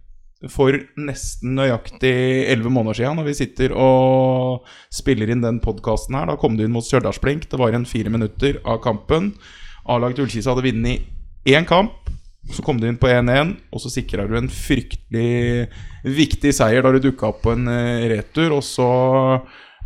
for 0.51 0.75
nesten 0.99 1.55
nøyaktig 1.57 2.13
elleve 2.51 2.71
måneder 2.73 2.99
siden, 2.99 3.19
når 3.19 3.29
vi 3.29 3.37
sitter 3.37 3.73
og 3.73 4.65
spiller 4.93 5.31
inn 5.31 5.43
den 5.43 5.61
podkasten 5.63 6.17
her. 6.17 6.29
Da 6.29 6.37
kom 6.39 6.57
du 6.57 6.65
inn 6.65 6.73
mot 6.75 6.85
Stjørdalsblink. 6.85 7.47
Det 7.51 7.59
var 7.59 7.73
igjen 7.73 7.87
fire 7.89 8.13
minutter 8.13 8.59
av 8.63 8.81
kampen. 8.83 9.33
A-laget 9.89 10.23
Ullkisa 10.25 10.53
hadde 10.53 10.65
vunnet 10.65 11.05
én 11.49 11.67
kamp. 11.69 11.97
Så 12.53 12.61
kom 12.61 12.77
du 12.77 12.85
inn 12.85 12.99
på 13.01 13.09
1-1, 13.09 13.55
og 13.73 13.81
så 13.81 13.89
sikra 13.89 14.27
du 14.29 14.35
en 14.37 14.51
fryktelig 14.53 15.65
viktig 16.05 16.51
seier 16.53 16.85
da 16.85 16.91
du 16.93 16.99
dukka 17.01 17.31
opp 17.31 17.41
på 17.41 17.55
en 17.55 17.65
eh, 17.71 18.05
retur. 18.11 18.53
Og 18.59 18.61
så 18.65 18.89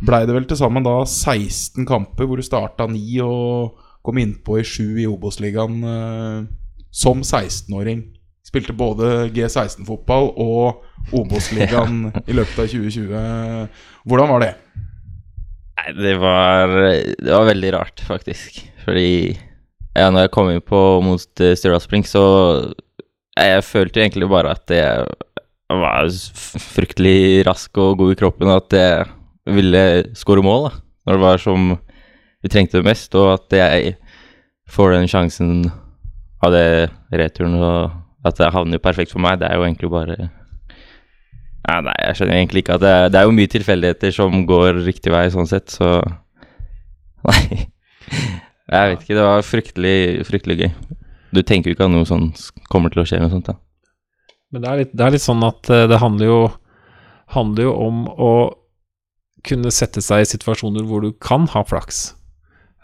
blei 0.04 0.26
det 0.28 0.36
vel 0.36 0.48
til 0.48 0.60
sammen 0.60 0.84
da 0.84 0.98
16 1.06 1.88
kamper, 1.88 2.28
hvor 2.28 2.40
du 2.40 2.44
starta 2.44 2.88
9 2.90 3.20
og 3.24 3.86
kom 4.04 4.20
innpå 4.20 4.60
i 4.60 4.64
7 4.64 5.00
i 5.00 5.08
Obos-ligaen 5.08 5.80
eh, 5.88 6.38
som 6.92 7.24
16-åring. 7.24 8.04
Spilte 8.46 8.74
både 8.74 9.28
G16-fotball 9.34 10.30
og 10.40 11.12
Obos-ligaen 11.16 12.08
i 12.30 12.36
løpet 12.36 12.64
av 12.64 12.70
2020. 12.72 13.84
Hvordan 14.08 14.32
var 14.32 14.44
det? 14.44 14.52
Nei, 15.80 15.92
det 15.96 16.16
var, 16.20 16.74
det 17.20 17.30
var 17.30 17.48
veldig 17.48 17.72
rart, 17.76 18.02
faktisk. 18.08 18.62
Fordi 18.84 19.36
ja, 19.96 20.08
når 20.08 20.26
jeg 20.26 20.32
kom 20.34 20.50
inn 20.52 20.62
på 20.64 20.80
mot 21.04 21.42
uh, 21.42 21.52
Stjørdal 21.56 21.82
Spring, 21.84 22.06
så 22.06 22.22
jeg 23.38 23.64
følte 23.66 24.02
egentlig 24.02 24.28
bare 24.30 24.54
at 24.56 24.72
jeg 24.72 25.06
var 25.70 26.10
fryktelig 26.74 27.46
rask 27.46 27.78
og 27.78 28.00
god 28.00 28.14
i 28.14 28.18
kroppen, 28.18 28.50
og 28.50 28.64
at 28.64 28.76
jeg 28.76 29.54
ville 29.56 29.82
skåre 30.18 30.44
mål 30.44 30.68
da, 30.68 30.72
når 31.06 31.16
det 31.16 31.24
var 31.24 31.42
som 31.42 31.70
vi 32.40 32.50
trengte 32.50 32.80
det 32.80 32.88
mest, 32.88 33.14
og 33.18 33.34
at 33.36 33.56
jeg 33.56 33.94
får 34.70 34.94
den 34.96 35.10
sjansen 35.10 35.52
av 36.44 36.54
det 36.54 36.90
returen, 37.12 37.58
og 37.60 37.90
at 38.26 38.36
det 38.38 38.52
havner 38.52 38.78
jo 38.78 38.84
perfekt 38.84 39.14
for 39.14 39.22
meg, 39.22 39.40
det 39.40 39.48
er 39.48 39.58
jo 39.58 39.66
egentlig 39.66 39.90
bare 39.92 40.16
ja, 40.20 41.76
Nei, 41.84 41.94
jeg 42.02 42.16
skjønner 42.18 42.38
egentlig 42.38 42.64
ikke 42.64 42.76
at 42.78 42.84
det, 42.84 42.94
det 43.12 43.20
er 43.20 43.28
jo 43.28 43.36
mye 43.36 43.50
tilfeldigheter 43.52 44.14
som 44.16 44.44
går 44.48 44.80
riktig 44.86 45.12
vei 45.12 45.26
sånn 45.32 45.48
sett, 45.48 45.72
så 45.72 46.00
Nei. 47.28 47.66
Jeg 48.70 48.92
vet 48.92 49.02
ikke, 49.02 49.16
det 49.18 49.26
var 49.26 49.42
fryktelig, 49.42 49.96
fryktelig 50.28 50.56
gøy. 50.60 50.70
Du 51.34 51.42
tenker 51.46 51.70
jo 51.70 51.74
ikke 51.74 51.88
at 51.88 51.92
noe 51.92 52.06
sånt 52.06 52.46
kommer 52.70 52.92
til 52.92 53.02
å 53.02 53.06
skje 53.08 53.18
med 53.22 53.32
sånt, 53.32 53.50
da. 53.50 53.56
Men 54.50 54.62
det 54.62 54.70
er 54.70 54.80
litt, 54.80 54.92
det 54.94 55.04
er 55.06 55.14
litt 55.14 55.24
sånn 55.24 55.42
at 55.46 55.70
eh, 55.70 55.86
det 55.90 55.98
handler 56.02 56.30
jo, 56.30 56.38
handler 57.34 57.68
jo 57.68 57.74
om 57.86 58.00
å 58.10 58.32
kunne 59.46 59.72
sette 59.74 60.02
seg 60.04 60.22
i 60.22 60.30
situasjoner 60.30 60.86
hvor 60.86 61.02
du 61.02 61.10
kan 61.22 61.46
ha 61.50 61.62
flaks. 61.66 62.10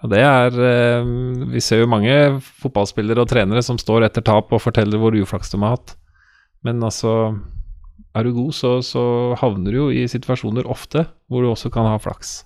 Og 0.05 0.12
det 0.12 0.21
er 0.21 0.57
eh, 0.61 1.07
Vi 1.55 1.62
ser 1.65 1.81
jo 1.83 1.91
mange 1.91 2.12
fotballspillere 2.62 3.25
og 3.25 3.31
trenere 3.31 3.62
som 3.65 3.79
står 3.81 4.09
etter 4.09 4.25
tap 4.26 4.53
og 4.53 4.62
forteller 4.62 5.00
hvor 5.00 5.17
uflaks 5.17 5.53
de 5.53 5.61
har 5.62 5.79
hatt. 5.79 5.97
Men 6.67 6.83
altså 6.85 7.37
Er 8.17 8.25
du 8.25 8.35
god, 8.37 8.53
så, 8.57 8.76
så 8.85 9.03
havner 9.41 9.73
du 9.73 9.79
jo 9.79 9.88
i 9.93 10.07
situasjoner 10.09 10.69
ofte 10.69 11.07
hvor 11.29 11.45
du 11.45 11.50
også 11.50 11.73
kan 11.73 11.88
ha 11.88 11.97
flaks. 12.00 12.45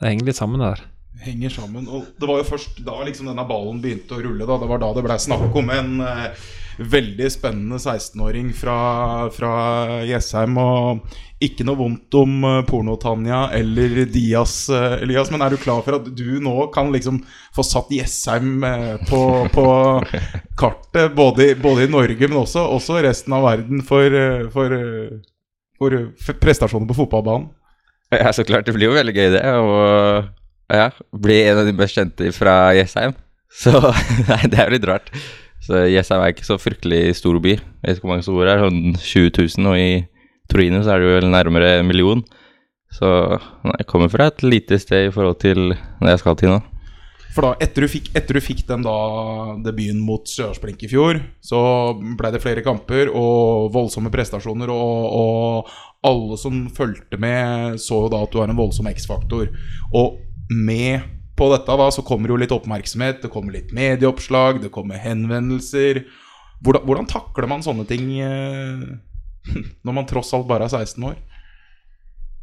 Det 0.00 0.12
henger 0.12 0.30
litt 0.30 0.38
sammen, 0.38 0.62
det 0.62 0.70
der. 0.76 0.86
Henger 1.24 1.50
sammen. 1.50 1.88
Og 1.90 2.06
det 2.18 2.28
var 2.28 2.40
jo 2.40 2.48
først 2.48 2.80
da 2.86 3.00
liksom 3.06 3.30
denne 3.30 3.46
ballen 3.48 3.82
begynte 3.82 4.16
å 4.16 4.22
rulle. 4.22 4.46
Da. 4.46 4.58
Det 4.60 4.70
var 4.70 4.82
da 4.82 4.94
det 4.96 5.04
blei 5.06 5.18
snakk 5.22 5.56
om 5.58 5.72
en 5.74 6.02
eh, 6.04 6.48
veldig 6.78 7.30
spennende 7.32 7.78
16-åring 7.78 8.52
fra, 8.56 8.76
fra 9.34 9.54
Jessheim. 10.06 10.58
Og 10.62 11.16
ikke 11.42 11.66
noe 11.66 11.78
vondt 11.78 12.18
om 12.18 12.38
eh, 12.46 12.60
Porno-Tanja 12.68 13.44
eller 13.58 14.04
Dias, 14.10 14.54
eh, 14.74 14.98
Elias, 15.02 15.32
men 15.34 15.42
er 15.42 15.54
du 15.54 15.60
klar 15.62 15.82
for 15.86 15.98
at 15.98 16.08
du 16.18 16.38
nå 16.42 16.54
kan 16.74 16.92
liksom 16.94 17.20
få 17.54 17.66
satt 17.66 17.92
Jessheim 17.94 18.64
eh, 18.66 18.94
på, 19.10 19.22
på 19.54 19.66
kartet, 20.58 21.14
både, 21.18 21.52
både 21.62 21.86
i 21.86 21.92
Norge, 21.92 22.30
men 22.30 22.40
også, 22.42 22.66
også 22.78 23.02
resten 23.06 23.36
av 23.38 23.46
verden, 23.46 23.82
for, 23.86 24.18
eh, 24.22 24.48
for, 24.54 24.74
eh, 24.74 25.22
for 25.78 25.98
eh, 25.98 26.34
prestasjoner 26.42 26.90
på 26.90 27.00
fotballbanen? 27.02 27.50
Ja, 28.14 28.32
så 28.32 28.40
klart. 28.44 28.64
Det 28.64 28.72
blir 28.72 28.88
jo 28.88 28.96
veldig 28.96 29.12
gøy, 29.12 29.26
det. 29.34 29.42
Og 29.60 30.37
ja, 30.68 30.90
bli 31.12 31.40
en 31.46 31.62
av 31.62 31.68
de 31.68 31.74
best 31.76 31.96
kjente 31.96 32.32
fra 32.36 32.74
Jessheim. 32.76 33.16
Så 33.48 33.72
nei, 34.30 34.42
det 34.50 34.58
er 34.58 34.68
jo 34.68 34.76
litt 34.76 34.88
rart. 34.88 35.12
Så 35.64 35.84
Jessheim 35.88 36.22
er 36.22 36.34
ikke 36.34 36.46
så 36.46 36.58
fryktelig 36.60 37.16
stor 37.18 37.38
by. 37.44 37.56
Jeg 37.56 37.84
vet 37.84 37.98
ikke 37.98 38.06
hvor 38.06 38.14
mange 38.14 38.26
som 38.26 38.36
bor 38.36 38.48
her. 38.50 38.62
Sånn 38.62 38.96
20 38.96 39.32
000, 39.58 39.70
og 39.72 39.80
i 39.80 39.90
Torino 40.48 40.82
så 40.84 40.94
er 40.94 41.00
det 41.00 41.08
jo 41.08 41.16
vel 41.18 41.30
nærmere 41.32 41.78
en 41.80 41.88
million. 41.88 42.24
Så 42.94 43.08
nei, 43.66 43.78
jeg 43.82 43.88
kommer 43.90 44.12
fra 44.12 44.30
et 44.30 44.44
lite 44.44 44.78
sted 44.80 45.08
i 45.08 45.14
forhold 45.14 45.40
til 45.44 45.72
det 45.74 46.12
jeg 46.14 46.22
skal 46.22 46.38
til 46.40 46.54
nå. 46.54 46.60
For 47.34 47.44
da, 47.44 47.50
etter 47.62 47.84
du 47.84 47.90
fikk, 47.92 48.08
etter 48.16 48.38
du 48.38 48.42
fikk 48.42 48.64
den 48.66 48.82
da 48.82 48.94
debuten 49.62 50.00
mot 50.02 50.24
Stjørdalsblink 50.26 50.80
i 50.86 50.88
fjor, 50.90 51.20
så 51.44 51.60
ble 52.18 52.32
det 52.34 52.40
flere 52.42 52.64
kamper 52.66 53.12
og 53.12 53.68
voldsomme 53.74 54.10
prestasjoner, 54.10 54.72
og, 54.72 55.04
og 55.20 56.08
alle 56.08 56.38
som 56.40 56.64
fulgte 56.74 57.20
med, 57.20 57.76
så 57.82 58.04
jo 58.06 58.10
da 58.10 58.24
at 58.24 58.32
du 58.32 58.40
har 58.40 58.50
en 58.50 58.58
voldsom 58.58 58.88
X-faktor. 58.90 59.52
Og 59.92 60.16
med 60.50 61.06
på 61.38 61.48
dette 61.52 61.76
da, 61.78 61.90
så 61.94 62.02
kommer 62.06 62.32
jo 62.32 62.38
litt 62.40 62.52
oppmerksomhet, 62.54 63.22
det 63.22 63.30
kommer 63.32 63.54
litt 63.54 63.70
medieoppslag, 63.76 64.62
det 64.62 64.72
kommer 64.74 64.98
henvendelser. 65.00 66.02
Hvordan, 66.64 66.84
hvordan 66.88 67.08
takler 67.10 67.46
man 67.50 67.62
sånne 67.62 67.86
ting 67.88 68.10
eh, 68.18 68.82
når 69.86 69.94
man 70.00 70.08
tross 70.10 70.34
alt 70.34 70.48
bare 70.50 70.66
er 70.66 70.74
16 70.82 71.06
år? 71.12 71.18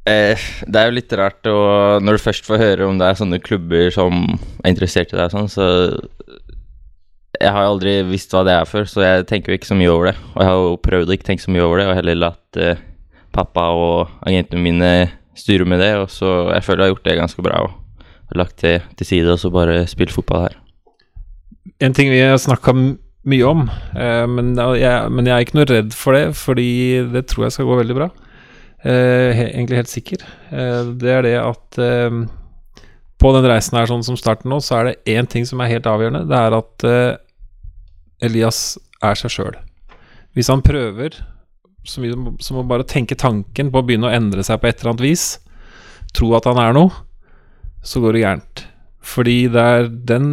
Eh, 0.05 0.47
det 0.69 0.79
er 0.79 0.89
jo 0.89 0.93
litt 0.99 1.13
rart 1.17 1.47
å 1.49 1.59
Når 1.97 2.13
du 2.13 2.21
først 2.21 2.45
får 2.45 2.59
høre 2.61 2.85
om 2.85 2.99
det 2.99 3.07
er 3.09 3.17
sånne 3.17 3.39
klubber 3.41 3.87
som 3.89 4.19
er 4.61 4.69
interessert 4.69 5.09
i 5.09 5.17
deg, 5.17 5.31
sånn, 5.33 5.49
så 5.49 5.65
Jeg 7.39 7.49
har 7.55 7.65
aldri 7.65 7.95
visst 8.05 8.35
hva 8.35 8.43
det 8.45 8.53
er 8.53 8.69
før, 8.69 8.85
så 8.85 9.01
jeg 9.01 9.25
tenker 9.31 9.51
jo 9.51 9.57
ikke 9.59 9.71
så 9.73 9.77
mye 9.79 9.91
over 9.91 10.11
det. 10.11 10.17
Og 10.35 10.37
jeg 10.39 10.51
har 10.51 10.59
jo 10.61 10.75
prøvd 10.85 11.09
å 11.09 11.17
ikke 11.17 11.27
tenke 11.31 11.43
så 11.43 11.51
mye 11.51 11.65
over 11.65 11.81
det, 11.81 11.87
og 11.89 11.97
heller 11.97 12.21
latt 12.21 12.59
eh, 12.61 12.83
pappa 13.35 13.65
og 13.75 14.13
agentene 14.29 14.63
mine 14.63 14.91
styre 15.35 15.67
med 15.67 15.83
det. 15.83 15.91
Og 15.99 16.07
så 16.13 16.29
jeg 16.53 16.63
føler 16.63 16.85
jeg 16.85 16.87
har 16.87 16.93
gjort 16.93 17.09
det 17.09 17.17
ganske 17.19 17.45
bra, 17.49 17.59
og 17.65 17.73
har 17.73 17.84
lagt 18.33 18.61
det 18.63 18.79
til 18.97 19.07
side 19.07 19.33
og 19.33 19.41
så 19.41 19.51
bare 19.53 19.83
spilt 19.89 20.13
fotball 20.13 20.47
her. 20.47 20.55
En 21.83 21.93
ting 21.93 22.09
vi 22.09 22.21
har 22.21 22.37
snakka 22.39 22.73
mye 23.25 23.49
om, 23.49 23.65
eh, 23.97 24.25
men, 24.29 24.53
jeg, 24.77 25.11
men 25.11 25.27
jeg 25.27 25.33
er 25.35 25.45
ikke 25.45 25.57
noe 25.57 25.69
redd 25.69 25.93
for 25.97 26.17
det, 26.17 26.25
fordi 26.37 26.69
det 27.13 27.25
tror 27.29 27.47
jeg 27.47 27.57
skal 27.57 27.69
gå 27.69 27.77
veldig 27.81 27.97
bra. 27.97 28.09
Eh, 28.85 29.43
egentlig 29.47 29.81
helt 29.81 29.91
sikker. 29.91 30.25
Eh, 30.53 30.91
det 31.01 31.13
er 31.13 31.25
det 31.25 31.37
at 31.41 31.79
på 33.15 33.31
den 33.31 33.47
reisen 33.47 33.77
her 33.79 33.89
sånn 33.89 34.03
som 34.05 34.17
starten 34.19 34.51
nå, 34.51 34.59
så 34.61 34.77
er 34.77 34.89
det 34.89 35.15
én 35.15 35.29
ting 35.29 35.47
som 35.47 35.61
er 35.63 35.71
helt 35.71 35.87
avgjørende. 35.89 36.25
Det 36.29 36.37
er 36.37 36.57
at 36.57 36.85
Elias 38.25 38.59
er 39.03 39.17
seg 39.17 39.33
sjøl. 39.33 39.55
Hvis 40.35 40.51
han 40.51 40.63
prøver 40.65 41.15
så 41.85 42.01
mye 42.01 42.35
som 42.43 42.59
å 42.59 42.67
bare 42.67 42.85
tenke 42.87 43.17
tanken 43.17 43.71
på 43.71 43.79
å 43.81 43.85
begynne 43.85 44.09
å 44.09 44.13
endre 44.13 44.43
seg 44.45 44.59
på 44.59 44.69
et 44.69 44.81
eller 44.81 44.93
annet 44.93 45.05
vis, 45.05 45.25
tro 46.15 46.31
at 46.37 46.47
han 46.49 46.59
er 46.61 46.75
noe, 46.75 46.91
så 47.85 48.01
går 48.03 48.15
det 48.17 48.25
gærent. 48.25 48.65
Fordi 49.05 49.39
det 49.53 49.61
er 49.61 49.89
den 50.09 50.29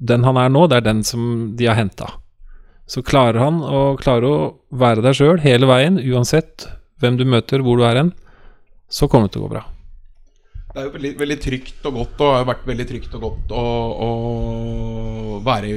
den 0.00 0.24
han 0.24 0.38
er 0.40 0.52
nå, 0.52 0.66
det 0.68 0.80
er 0.80 0.86
den 0.88 1.02
som 1.04 1.22
de 1.56 1.68
har 1.68 1.76
henta. 1.78 2.08
Så 2.90 3.04
klarer 3.06 3.38
han 3.38 3.60
å 3.62 3.94
klare 4.00 4.26
å 4.26 4.38
være 4.72 5.04
deg 5.04 5.18
sjøl 5.18 5.42
hele 5.44 5.68
veien, 5.70 6.00
uansett 6.00 6.66
hvem 7.00 7.18
du 7.20 7.26
møter, 7.28 7.62
hvor 7.64 7.78
du 7.78 7.84
er 7.86 8.00
hen, 8.00 8.14
så 8.90 9.08
kommer 9.08 9.28
det 9.28 9.36
til 9.36 9.44
å 9.44 9.46
gå 9.46 9.52
bra. 9.54 9.62
Det 10.70 10.78
er 10.80 10.86
jo 10.86 10.94
veldig, 10.94 11.10
veldig 11.18 11.36
trygt 11.42 11.86
og 11.88 11.96
godt 11.98 12.20
Og 12.22 12.34
har 12.36 12.44
vært 12.46 12.66
veldig 12.68 12.84
trygt 12.86 13.14
og 13.18 13.24
godt 13.24 13.54
å, 13.58 13.62
være 14.06 15.40
være 15.42 15.72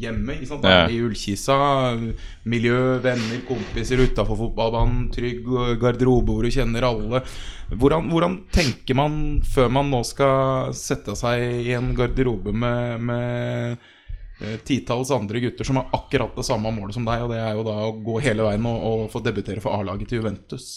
hjemme. 0.00 0.36
Ikke 0.38 0.50
sant? 0.50 0.66
Ja. 0.68 0.84
I 0.90 1.00
ullkissa. 1.04 1.56
Miljø, 2.50 2.78
venner, 3.04 3.42
kompiser 3.48 4.02
utafor 4.04 4.38
fotballbanen. 4.40 5.08
Trygg 5.14 5.48
garderobe 5.82 6.34
hvor 6.34 6.46
du 6.46 6.54
kjenner 6.54 6.86
alle. 6.88 7.22
Hvordan, 7.72 8.08
hvordan 8.12 8.38
tenker 8.54 8.98
man 8.98 9.18
før 9.48 9.70
man 9.72 9.90
nå 9.92 10.02
skal 10.06 10.72
sette 10.76 11.16
seg 11.18 11.64
i 11.64 11.74
en 11.76 11.92
garderobe 11.96 12.52
med, 12.52 13.04
med 13.08 13.86
eh, 14.40 14.58
titalls 14.66 15.12
andre 15.14 15.42
gutter 15.46 15.66
som 15.66 15.80
har 15.80 15.94
akkurat 15.96 16.36
det 16.36 16.46
samme 16.46 16.72
målet 16.76 16.96
som 16.96 17.06
deg, 17.08 17.24
og 17.24 17.32
det 17.32 17.40
er 17.40 17.56
jo 17.56 17.64
da 17.66 17.78
å 17.86 17.94
gå 18.04 18.18
hele 18.24 18.46
veien 18.46 18.68
og, 18.68 18.84
og 18.90 19.06
få 19.14 19.24
debutere 19.24 19.64
for 19.64 19.78
A-laget 19.78 20.12
til 20.12 20.20
Juventus? 20.20 20.68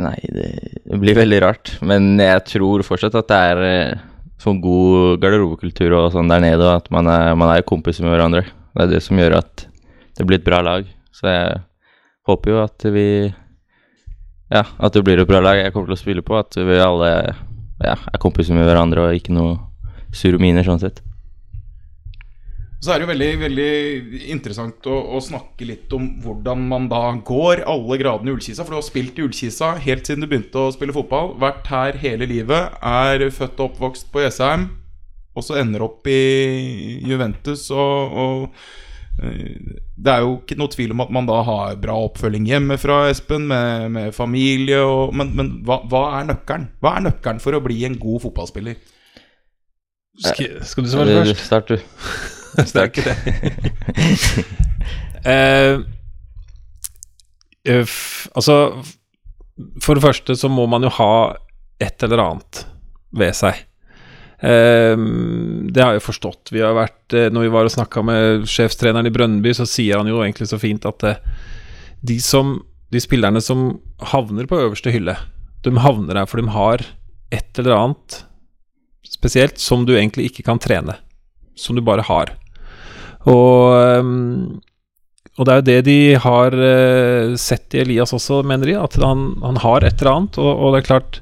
Nei, 0.00 0.18
det, 0.28 0.50
det 0.84 0.98
blir 1.00 1.16
veldig 1.16 1.40
rart. 1.44 1.76
Men 1.86 2.16
jeg 2.20 2.44
tror 2.50 2.84
fortsatt 2.84 3.16
at 3.16 3.30
det 3.30 3.40
er 3.52 3.62
eh, 3.68 4.04
sånn 4.42 4.60
god 4.60 5.20
garderobekultur 5.22 5.94
og 5.96 6.10
sånn 6.14 6.30
der 6.30 6.42
nede, 6.44 6.60
og 6.64 6.82
at 6.82 6.90
man 6.92 7.08
er, 7.10 7.32
man 7.38 7.54
er 7.54 7.64
kompiser 7.66 8.04
med 8.04 8.14
hverandre. 8.14 8.44
Det 8.76 8.84
er 8.84 8.92
det 8.92 9.02
som 9.04 9.18
gjør 9.20 9.38
at 9.40 9.66
det 10.16 10.26
blir 10.28 10.40
et 10.40 10.46
bra 10.46 10.60
lag. 10.64 10.88
Så 11.16 11.28
jeg 11.30 11.60
håper 12.28 12.52
jo 12.52 12.62
at 12.64 12.88
vi 12.92 13.08
Ja, 14.46 14.62
at 14.62 14.94
det 14.94 15.02
blir 15.02 15.18
et 15.18 15.26
bra 15.26 15.40
lag 15.42 15.58
jeg 15.58 15.72
kommer 15.74 15.90
til 15.90 15.96
å 15.96 16.02
spille 16.04 16.22
på. 16.22 16.36
At 16.38 16.54
vi 16.54 16.76
alle 16.78 17.08
ja, 17.82 17.96
er 17.96 18.20
kompiser 18.22 18.54
med 18.54 18.68
hverandre 18.68 19.08
og 19.08 19.16
ikke 19.16 19.34
noe 19.34 19.56
sure 20.14 20.38
miner, 20.38 20.62
sånn 20.62 20.80
sett. 20.80 21.02
Så 22.84 22.92
er 22.92 23.00
det 23.00 23.06
jo 23.06 23.10
veldig, 23.10 23.28
veldig 23.40 24.22
interessant 24.34 24.86
å, 24.90 24.96
å 25.16 25.20
snakke 25.24 25.66
litt 25.66 25.92
om 25.96 26.10
hvordan 26.22 26.66
man 26.68 26.88
da 26.90 27.08
går 27.24 27.64
alle 27.64 27.96
gradene 28.02 28.30
i 28.30 28.36
Ullkisa. 28.36 28.66
For 28.66 28.74
du 28.74 28.78
har 28.78 28.84
spilt 28.84 29.16
i 29.16 29.24
Ullkisa 29.24 29.72
helt 29.82 30.06
siden 30.06 30.22
du 30.22 30.28
begynte 30.28 30.60
å 30.60 30.74
spille 30.74 30.94
fotball. 30.94 31.32
Vært 31.40 31.70
her 31.72 31.96
hele 32.02 32.28
livet. 32.28 32.76
Er 32.84 33.24
født 33.32 33.62
og 33.62 33.70
oppvokst 33.70 34.12
på 34.12 34.26
Jessheim. 34.26 34.68
Og 35.36 35.44
så 35.44 35.56
ender 35.60 35.86
opp 35.88 36.04
i 36.08 37.00
Juventus. 37.08 37.64
Og, 37.72 38.20
og 38.20 39.24
eh, 39.24 39.80
det 39.96 40.12
er 40.12 40.28
jo 40.28 40.36
ikke 40.42 40.60
noe 40.60 40.76
tvil 40.76 40.92
om 40.92 41.04
at 41.08 41.16
man 41.16 41.32
da 41.32 41.40
har 41.48 41.80
bra 41.80 41.96
oppfølging 42.10 42.44
hjemmefra, 42.52 43.06
Espen, 43.08 43.48
med, 43.48 43.88
med 43.96 44.16
familie 44.16 44.84
og 44.84 45.16
Men, 45.16 45.32
men 45.36 45.52
hva, 45.64 45.80
hva 45.88 46.06
er 46.20 46.28
nøkkelen? 46.28 46.70
Hva 46.84 46.98
er 46.98 47.08
nøkkelen 47.08 47.40
for 47.40 47.56
å 47.56 47.64
bli 47.64 47.82
en 47.88 47.96
god 48.00 48.28
fotballspiller? 48.28 48.78
Skal, 50.20 50.58
skal 50.64 50.84
du 50.84 50.92
svare 50.92 51.22
først? 51.22 51.46
Start, 51.48 51.72
du. 51.72 52.34
Det 52.72 52.80
er 52.80 52.88
ikke 52.90 53.04
det. 53.06 53.16
eh, 55.32 55.80
f- 57.84 58.28
altså 58.34 58.56
For 59.82 59.96
det 59.98 60.04
første 60.04 60.36
så 60.38 60.48
må 60.52 60.66
man 60.70 60.86
jo 60.86 60.92
ha 60.98 61.12
et 61.82 62.02
eller 62.06 62.22
annet 62.22 62.62
ved 63.16 63.34
seg. 63.36 63.58
Uh, 64.36 64.96
det 65.72 65.80
har 65.80 65.94
jeg 65.96 66.04
forstått. 66.04 66.52
Vi 66.52 66.60
har 66.60 66.74
vært, 66.76 67.04
uh, 67.16 67.28
når 67.32 67.46
vi 67.46 67.52
var 67.54 67.68
og 67.68 67.72
snakka 67.72 68.02
med 68.04 68.44
sjefstreneren 68.50 69.08
i 69.08 69.12
Brønnby, 69.12 69.52
så 69.56 69.64
sier 69.68 69.96
han 70.00 70.08
jo 70.10 70.20
egentlig 70.24 70.48
så 70.50 70.58
fint 70.60 70.84
at 70.88 71.04
de, 72.04 72.16
som, 72.20 72.58
de 72.92 73.00
spillerne 73.00 73.40
som 73.44 73.70
havner 74.12 74.48
på 74.48 74.60
øverste 74.66 74.92
hylle, 74.92 75.16
de 75.64 75.72
havner 75.80 76.14
der 76.20 76.28
for 76.28 76.40
de 76.40 76.52
har 76.52 76.84
et 77.34 77.58
eller 77.58 77.74
annet 77.76 78.20
spesielt 79.08 79.58
som 79.62 79.86
du 79.88 79.94
egentlig 79.96 80.28
ikke 80.30 80.44
kan 80.46 80.60
trene. 80.62 80.98
Som 81.56 81.76
du 81.76 81.82
bare 81.84 82.04
har. 82.04 82.34
Og, 83.26 84.00
um, 84.00 84.60
og 85.36 85.46
det 85.46 85.52
er 85.52 85.60
jo 85.60 85.66
det 85.66 85.78
de 85.88 85.98
har 86.22 86.54
uh, 86.54 87.34
sett 87.40 87.74
i 87.74 87.82
Elias 87.82 88.14
også, 88.16 88.42
mener 88.46 88.70
de. 88.70 88.78
At 88.78 88.98
han, 89.02 89.28
han 89.42 89.60
har 89.64 89.84
et 89.84 90.00
eller 90.00 90.12
annet. 90.12 90.40
Og, 90.42 90.52
og 90.52 90.74
det 90.74 90.82
er 90.82 90.88
klart 90.90 91.20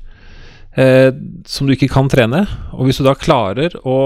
eh, 0.76 1.10
Som 1.48 1.66
du 1.66 1.74
ikke 1.74 1.90
kan 1.92 2.10
trene. 2.12 2.44
Og 2.76 2.88
hvis 2.88 3.00
du 3.00 3.06
da 3.08 3.16
klarer 3.18 3.76
å 3.82 3.98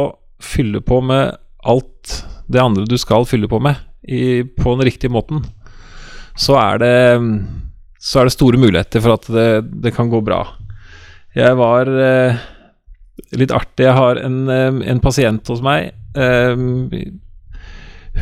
fylle 0.43 0.81
på 0.85 1.01
med 1.03 1.35
alt 1.69 2.21
det 2.49 2.63
andre 2.63 2.87
du 2.89 2.95
skal 3.01 3.27
fylle 3.29 3.49
på 3.51 3.59
med, 3.61 3.77
i, 4.09 4.41
på 4.47 4.77
den 4.77 4.87
riktige 4.87 5.13
måten, 5.13 5.43
så 6.39 6.55
er 6.57 6.79
det 6.81 6.93
så 7.99 8.21
er 8.21 8.29
det 8.29 8.37
store 8.37 8.61
muligheter 8.63 9.03
for 9.03 9.19
at 9.19 9.27
det, 9.35 9.49
det 9.83 9.93
kan 9.97 10.09
gå 10.09 10.21
bra. 10.25 10.39
Jeg 11.37 11.59
var 11.59 11.91
eh, 11.91 12.39
litt 13.37 13.53
artig. 13.53 13.85
Jeg 13.85 13.97
har 13.99 14.21
en, 14.23 14.39
en 14.49 15.03
pasient 15.03 15.51
hos 15.51 15.61
meg. 15.67 15.91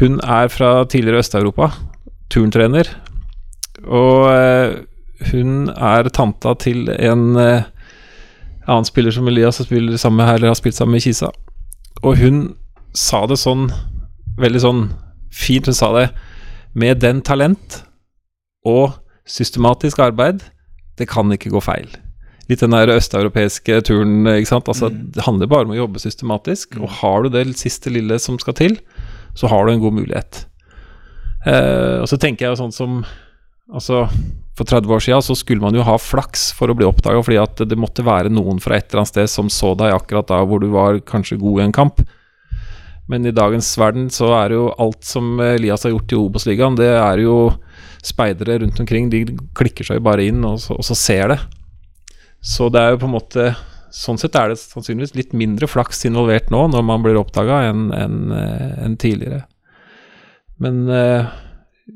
Hun 0.01 0.21
er 0.21 0.49
fra 0.53 0.85
tidligere 0.85 1.23
Øst-Europa, 1.23 1.71
turntrener. 2.31 2.91
Og 3.87 4.29
hun 5.33 5.69
er 5.69 6.09
tanta 6.13 6.55
til 6.61 6.91
en 6.91 7.37
annen 7.37 8.89
spiller 8.89 9.15
som 9.15 9.29
Elias 9.29 9.63
spiller 9.65 9.97
sammen 9.97 10.21
med 10.21 10.27
her, 10.27 10.35
eller 10.35 10.53
har 10.53 10.59
spilt 10.59 10.77
sammen 10.77 10.99
med 10.99 11.05
Kisa. 11.07 11.31
Og 12.03 12.19
hun 12.21 12.57
sa 12.97 13.25
det 13.27 13.39
sånn, 13.41 13.71
veldig 14.41 14.63
sånn 14.65 14.83
fint, 15.33 15.69
hun 15.69 15.77
sa 15.77 15.93
det 15.97 16.09
Med 16.77 17.01
den 17.01 17.23
talent 17.25 17.85
og 18.67 18.99
systematisk 19.25 19.99
arbeid, 20.05 20.43
det 20.99 21.09
kan 21.09 21.33
ikke 21.33 21.55
gå 21.55 21.61
feil 21.65 21.89
litt 22.51 22.63
den 22.63 22.75
der 22.75 22.93
østeuropeiske 22.95 23.81
turen. 23.87 24.27
ikke 24.31 24.51
sant? 24.51 24.69
Altså, 24.71 24.91
mm. 24.93 24.99
Det 25.17 25.25
handler 25.27 25.51
bare 25.51 25.67
om 25.67 25.75
å 25.75 25.81
jobbe 25.81 26.03
systematisk. 26.03 26.77
Mm. 26.77 26.85
Og 26.85 26.93
har 27.01 27.25
du 27.25 27.33
det 27.35 27.47
siste 27.59 27.91
lille 27.91 28.19
som 28.23 28.39
skal 28.39 28.55
til, 28.59 28.77
så 29.37 29.51
har 29.53 29.67
du 29.67 29.75
en 29.75 29.85
god 29.85 29.97
mulighet. 30.01 30.43
Eh, 31.47 32.03
og 32.03 32.09
så 32.11 32.19
tenker 32.19 32.47
jeg 32.47 32.57
jo 32.57 32.65
sånn 32.65 32.77
som 32.77 32.99
Altså, 33.67 34.05
for 34.55 34.63
30 34.63 34.93
år 34.95 35.01
siden 35.03 35.23
så 35.27 35.35
skulle 35.35 35.59
man 35.59 35.75
jo 35.75 35.83
ha 35.83 35.97
flaks 35.99 36.53
for 36.55 36.71
å 36.71 36.77
bli 36.79 36.87
oppdaga, 36.87 37.19
fordi 37.19 37.39
at 37.43 37.63
det 37.67 37.79
måtte 37.83 38.05
være 38.07 38.31
noen 38.31 38.61
fra 38.63 38.77
et 38.77 38.87
eller 38.87 39.03
annet 39.03 39.11
sted 39.11 39.33
som 39.33 39.49
så 39.51 39.73
deg 39.75 39.91
akkurat 39.91 40.29
da 40.31 40.39
hvor 40.47 40.63
du 40.63 40.69
var 40.71 41.01
kanskje 41.03 41.41
god 41.41 41.59
i 41.59 41.65
en 41.65 41.75
kamp. 41.75 41.99
Men 43.11 43.27
i 43.27 43.35
dagens 43.35 43.73
verden 43.75 44.07
så 44.15 44.31
er 44.39 44.55
jo 44.55 44.69
alt 44.79 45.03
som 45.07 45.41
Elias 45.43 45.83
har 45.83 45.97
gjort 45.97 46.15
i 46.15 46.21
Obos-ligaen, 46.21 46.79
det 46.79 46.93
er 46.95 47.25
jo 47.25 47.37
speidere 48.07 48.61
rundt 48.63 48.79
omkring. 48.83 49.11
De 49.11 49.25
klikker 49.59 49.87
seg 49.91 50.03
bare 50.07 50.27
inn, 50.31 50.43
og 50.47 50.61
så, 50.63 50.79
og 50.79 50.87
så 50.87 50.95
ser 50.99 51.35
det. 51.35 51.41
Så 52.39 52.71
det 52.71 52.83
er 52.83 52.95
jo 52.95 53.03
på 53.03 53.11
en 53.11 53.17
måte 53.17 53.49
Sånn 53.97 54.19
sett 54.21 54.37
er 54.37 54.53
det 54.53 54.59
sannsynligvis 54.61 55.15
litt 55.17 55.35
mindre 55.37 55.69
flaks 55.71 56.05
involvert 56.09 56.51
nå 56.53 56.67
når 56.69 56.83
man 56.85 57.05
blir 57.05 57.17
oppdaga, 57.17 57.63
enn 57.71 57.89
en, 57.97 58.17
en 58.35 58.93
eh, 58.93 58.97
tidligere. 59.01 59.45
Men 60.61 60.83
eh, 60.93 61.31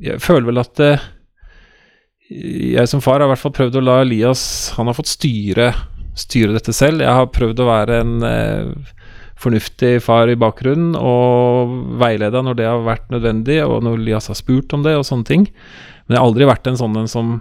jeg 0.09 0.23
føler 0.25 0.49
vel 0.49 0.63
at 0.63 0.81
eh, 0.85 1.05
jeg 2.31 2.89
som 2.89 3.03
far 3.05 3.19
har 3.19 3.27
i 3.29 3.33
hvert 3.35 3.43
fall 3.43 3.57
prøvd 3.57 3.81
å 3.81 3.83
la 3.83 3.97
Elias 4.05 4.43
Han 4.77 4.87
har 4.87 4.95
fått 4.95 5.11
styre, 5.11 5.73
styre 6.15 6.55
dette 6.55 6.73
selv. 6.77 7.03
Jeg 7.03 7.19
har 7.19 7.33
prøvd 7.35 7.61
å 7.61 7.67
være 7.69 7.97
en 8.05 8.13
fornuftig 9.41 9.97
far 10.05 10.31
i 10.31 10.39
bakgrunnen 10.39 10.95
og 10.95 11.75
veileda 12.01 12.43
når 12.45 12.59
det 12.61 12.69
har 12.69 12.85
vært 12.87 13.11
nødvendig, 13.13 13.59
og 13.65 13.83
når 13.83 13.99
Elias 13.99 14.31
har 14.31 14.39
spurt 14.39 14.73
om 14.77 14.85
det 14.87 14.95
og 14.99 15.07
sånne 15.09 15.27
ting. 15.27 15.49
Men 16.07 16.17
jeg 16.17 16.21
har 16.21 16.29
aldri 16.29 16.49
vært 16.49 16.71
en 16.71 16.79
sånn 16.81 17.01
en 17.03 17.11
som 17.11 17.35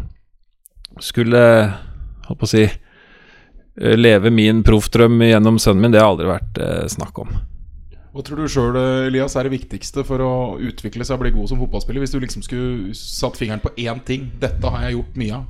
skulle 0.99 1.43
Holdt 2.29 2.41
på 2.41 2.45
å 2.45 2.49
si 2.51 2.63
leve 3.79 4.31
min 4.33 4.63
proffdrøm 4.65 5.21
gjennom 5.23 5.59
sønnen 5.61 5.85
min, 5.85 5.93
det 5.95 6.01
har 6.01 6.11
aldri 6.11 6.27
vært 6.29 6.59
eh, 6.63 6.85
snakk 6.91 7.21
om. 7.23 7.31
Hva 8.09 8.23
tror 8.25 8.41
du 8.41 8.49
sjøl, 8.49 8.75
Elias, 9.07 9.35
er 9.37 9.45
det 9.45 9.53
viktigste 9.53 10.03
for 10.03 10.21
å 10.25 10.33
utvikle 10.65 11.05
seg 11.05 11.19
og 11.19 11.23
bli 11.23 11.31
god 11.35 11.51
som 11.51 11.59
fotballspiller? 11.61 12.01
Hvis 12.01 12.15
du 12.15 12.19
liksom 12.19 12.43
skulle 12.43 12.95
satt 12.97 13.37
fingeren 13.37 13.61
på 13.61 13.71
én 13.77 14.01
ting. 14.05 14.31
Dette 14.41 14.71
har 14.73 14.87
jeg 14.87 14.97
gjort 14.97 15.19
mye 15.21 15.37
av. 15.37 15.45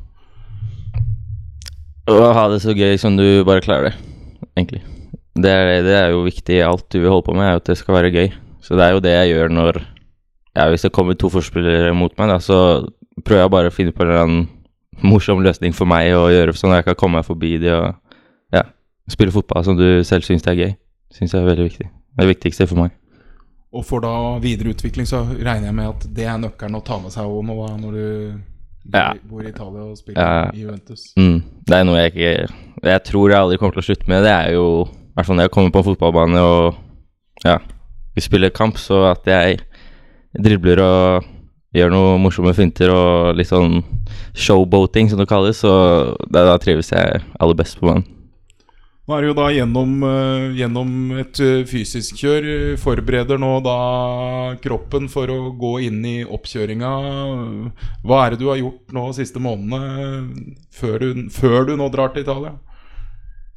Å 2.10 2.32
ha 2.36 2.44
det 2.52 2.60
så 2.64 2.74
gøy 2.76 2.98
som 3.00 3.16
du 3.16 3.46
bare 3.48 3.64
klarer 3.64 3.90
det, 3.90 3.96
egentlig. 4.58 4.82
Det 5.40 5.50
er, 5.50 5.72
det 5.86 5.96
er 5.96 6.12
jo 6.12 6.26
viktig 6.26 6.58
i 6.58 6.66
alt 6.66 6.88
du 6.92 7.00
vil 7.00 7.12
holde 7.14 7.28
på 7.30 7.36
med, 7.38 7.48
er 7.48 7.62
at 7.62 7.70
det 7.70 7.78
skal 7.80 7.96
være 7.96 8.12
gøy. 8.12 8.32
Så 8.66 8.76
det 8.76 8.86
er 8.86 8.96
jo 8.96 9.04
det 9.06 9.16
jeg 9.16 9.34
gjør 9.34 9.56
når 9.56 9.82
Ja, 10.58 10.66
hvis 10.68 10.84
det 10.84 10.92
kommer 10.92 11.16
to 11.16 11.30
forspillere 11.32 11.94
mot 11.96 12.12
meg, 12.20 12.32
da, 12.34 12.40
så 12.44 12.60
prøver 13.24 13.46
jeg 13.46 13.54
bare 13.54 13.70
å 13.72 13.74
finne 13.74 13.94
på 13.96 14.04
en 14.04 14.42
morsom 15.06 15.40
løsning 15.46 15.72
for 15.78 15.88
meg 15.88 16.12
å 16.18 16.26
gjøre 16.34 16.58
sånn 16.58 16.74
at 16.74 16.82
jeg 16.82 16.90
kan 16.90 16.98
komme 17.00 17.22
meg 17.22 17.28
forbi 17.30 17.54
de 17.62 17.72
og 17.72 18.09
spille 19.12 19.34
fotball 19.34 19.66
som 19.66 19.78
du 19.78 20.04
selv 20.08 20.26
syns 20.28 20.48
er 20.48 20.58
gøy, 20.58 20.72
syns 21.16 21.34
jeg 21.34 21.42
er 21.42 21.50
veldig 21.50 21.68
viktig. 21.70 21.88
Det 21.90 22.18
er 22.18 22.28
det 22.28 22.34
viktigste 22.36 22.68
for 22.70 22.84
meg. 22.84 22.96
Og 23.70 23.86
for 23.86 24.02
da 24.02 24.14
videre 24.42 24.74
utvikling 24.74 25.06
så 25.06 25.22
regner 25.30 25.70
jeg 25.70 25.78
med 25.78 25.92
at 25.92 26.06
det 26.18 26.26
er 26.26 26.40
nøkkelen 26.42 26.80
å 26.80 26.86
ta 26.86 26.98
med 27.02 27.14
seg 27.14 27.30
òg 27.30 27.44
når 27.46 27.92
du 27.94 28.06
ja. 28.94 29.12
bor 29.30 29.44
i 29.46 29.52
Italia 29.52 29.86
og 29.86 29.98
spiller 30.00 30.22
ja. 30.22 30.48
i 30.54 30.64
Juventus. 30.64 31.12
Mm. 31.20 31.44
Det 31.68 31.78
er 31.78 31.86
noe 31.86 32.00
jeg 32.00 32.14
ikke 32.14 32.32
Jeg 32.90 33.04
tror 33.06 33.30
jeg 33.30 33.40
aldri 33.40 33.60
kommer 33.62 33.76
til 33.78 33.84
å 33.84 33.88
slutte 33.90 34.10
med. 34.10 34.24
Det 34.26 34.34
er 34.34 34.56
jo 34.56 34.70
i 34.88 35.14
hvert 35.20 35.28
fall 35.28 35.38
når 35.38 35.50
jeg 35.50 35.54
kommer 35.54 35.76
på 35.76 35.84
en 35.84 35.90
fotballbane 35.92 36.46
og 36.46 36.80
ja, 37.46 37.60
vi 38.16 38.24
spiller 38.24 38.56
kamp, 38.56 38.80
så 38.82 39.04
at 39.12 39.28
jeg 39.30 39.60
dribler 40.36 40.82
og 40.84 41.28
gjør 41.76 41.94
noen 41.94 42.24
morsomme 42.24 42.54
finter 42.58 42.92
og 42.92 43.38
litt 43.38 43.52
sånn 43.52 43.84
showboating, 44.34 45.12
som 45.12 45.22
det 45.22 45.30
kalles, 45.30 45.62
så 45.62 45.74
da, 46.26 46.48
da 46.50 46.58
trives 46.62 46.92
jeg 46.92 47.22
aller 47.40 47.58
best 47.58 47.78
på 47.80 47.88
banen. 47.92 48.08
Nå 49.10 49.16
er 49.18 49.24
det 49.26 49.30
jo 49.32 49.38
da 49.40 49.48
gjennom, 49.50 49.94
uh, 50.06 50.52
gjennom 50.54 50.90
et 51.18 51.40
uh, 51.42 51.64
fysisk 51.66 52.20
kjør. 52.22 52.44
Forbereder 52.78 53.40
nå 53.42 53.56
da 53.66 53.78
kroppen 54.62 55.08
for 55.10 55.34
å 55.34 55.38
gå 55.58 55.72
inn 55.88 56.04
i 56.06 56.20
oppkjøringa. 56.22 56.92
Hva 58.06 58.20
er 58.22 58.36
det 58.36 58.38
du 58.44 58.52
har 58.52 58.60
gjort 58.62 58.94
nå 58.94 59.08
siste 59.18 59.42
månedene 59.42 60.54
før 60.70 61.02
du, 61.02 61.26
før 61.34 61.66
du 61.72 61.74
nå 61.82 61.90
drar 61.90 62.14
til 62.14 62.22
Italia? 62.22 62.54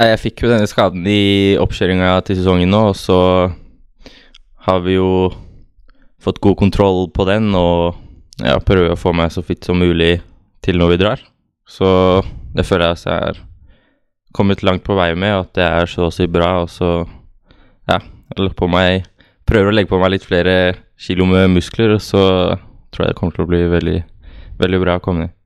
Jeg 0.01 0.23
fikk 0.25 0.47
jo 0.47 0.55
denne 0.55 0.73
skaden 0.73 1.05
i 1.05 1.53
oppkjøringa 1.61 2.17
til 2.25 2.41
sesongen 2.41 2.73
nå, 2.73 2.83
og 2.95 2.97
så 2.97 3.21
har 4.65 4.83
vi 4.88 4.97
jo 4.97 5.12
fått 6.25 6.41
god 6.41 6.62
kontroll 6.65 7.11
på 7.12 7.29
den 7.29 7.53
og 7.53 8.01
ja, 8.41 8.57
prøver 8.57 8.97
å 8.97 9.01
få 9.05 9.12
meg 9.12 9.37
så 9.37 9.45
fit 9.45 9.69
som 9.69 9.85
mulig 9.85 10.15
til 10.65 10.81
når 10.81 10.97
vi 10.97 11.03
drar. 11.05 11.31
Så 11.69 11.88
det 12.57 12.65
føler 12.65 12.97
jeg 12.97 13.19
er 13.21 13.49
kommet 14.33 14.62
langt 14.62 14.85
på 14.85 14.97
vei 14.97 15.12
med, 15.14 15.35
at 15.45 15.53
det 15.59 15.66
er 15.66 15.90
så 15.90 16.09
å 16.09 16.14
si 16.14 16.27
bra. 16.31 16.62
Og 16.64 16.71
så 16.73 17.03
ja, 17.90 18.01
meg, 18.73 19.07
prøver 19.49 19.71
å 19.71 19.77
legge 19.77 19.92
på 19.92 20.01
meg 20.01 20.14
litt 20.16 20.27
flere 20.27 20.57
kilo 21.01 21.27
med 21.29 21.53
muskler, 21.57 21.97
og 21.97 22.03
så 22.05 22.25
tror 22.92 23.07
jeg 23.07 23.12
det 23.12 23.21
kommer 23.21 23.37
til 23.37 23.45
å 23.47 23.51
bli 23.51 23.62
veldig, 23.73 24.01
veldig 24.61 24.83
bra 24.83 24.99
å 24.99 25.05
komme 25.05 25.27
ned. 25.27 25.38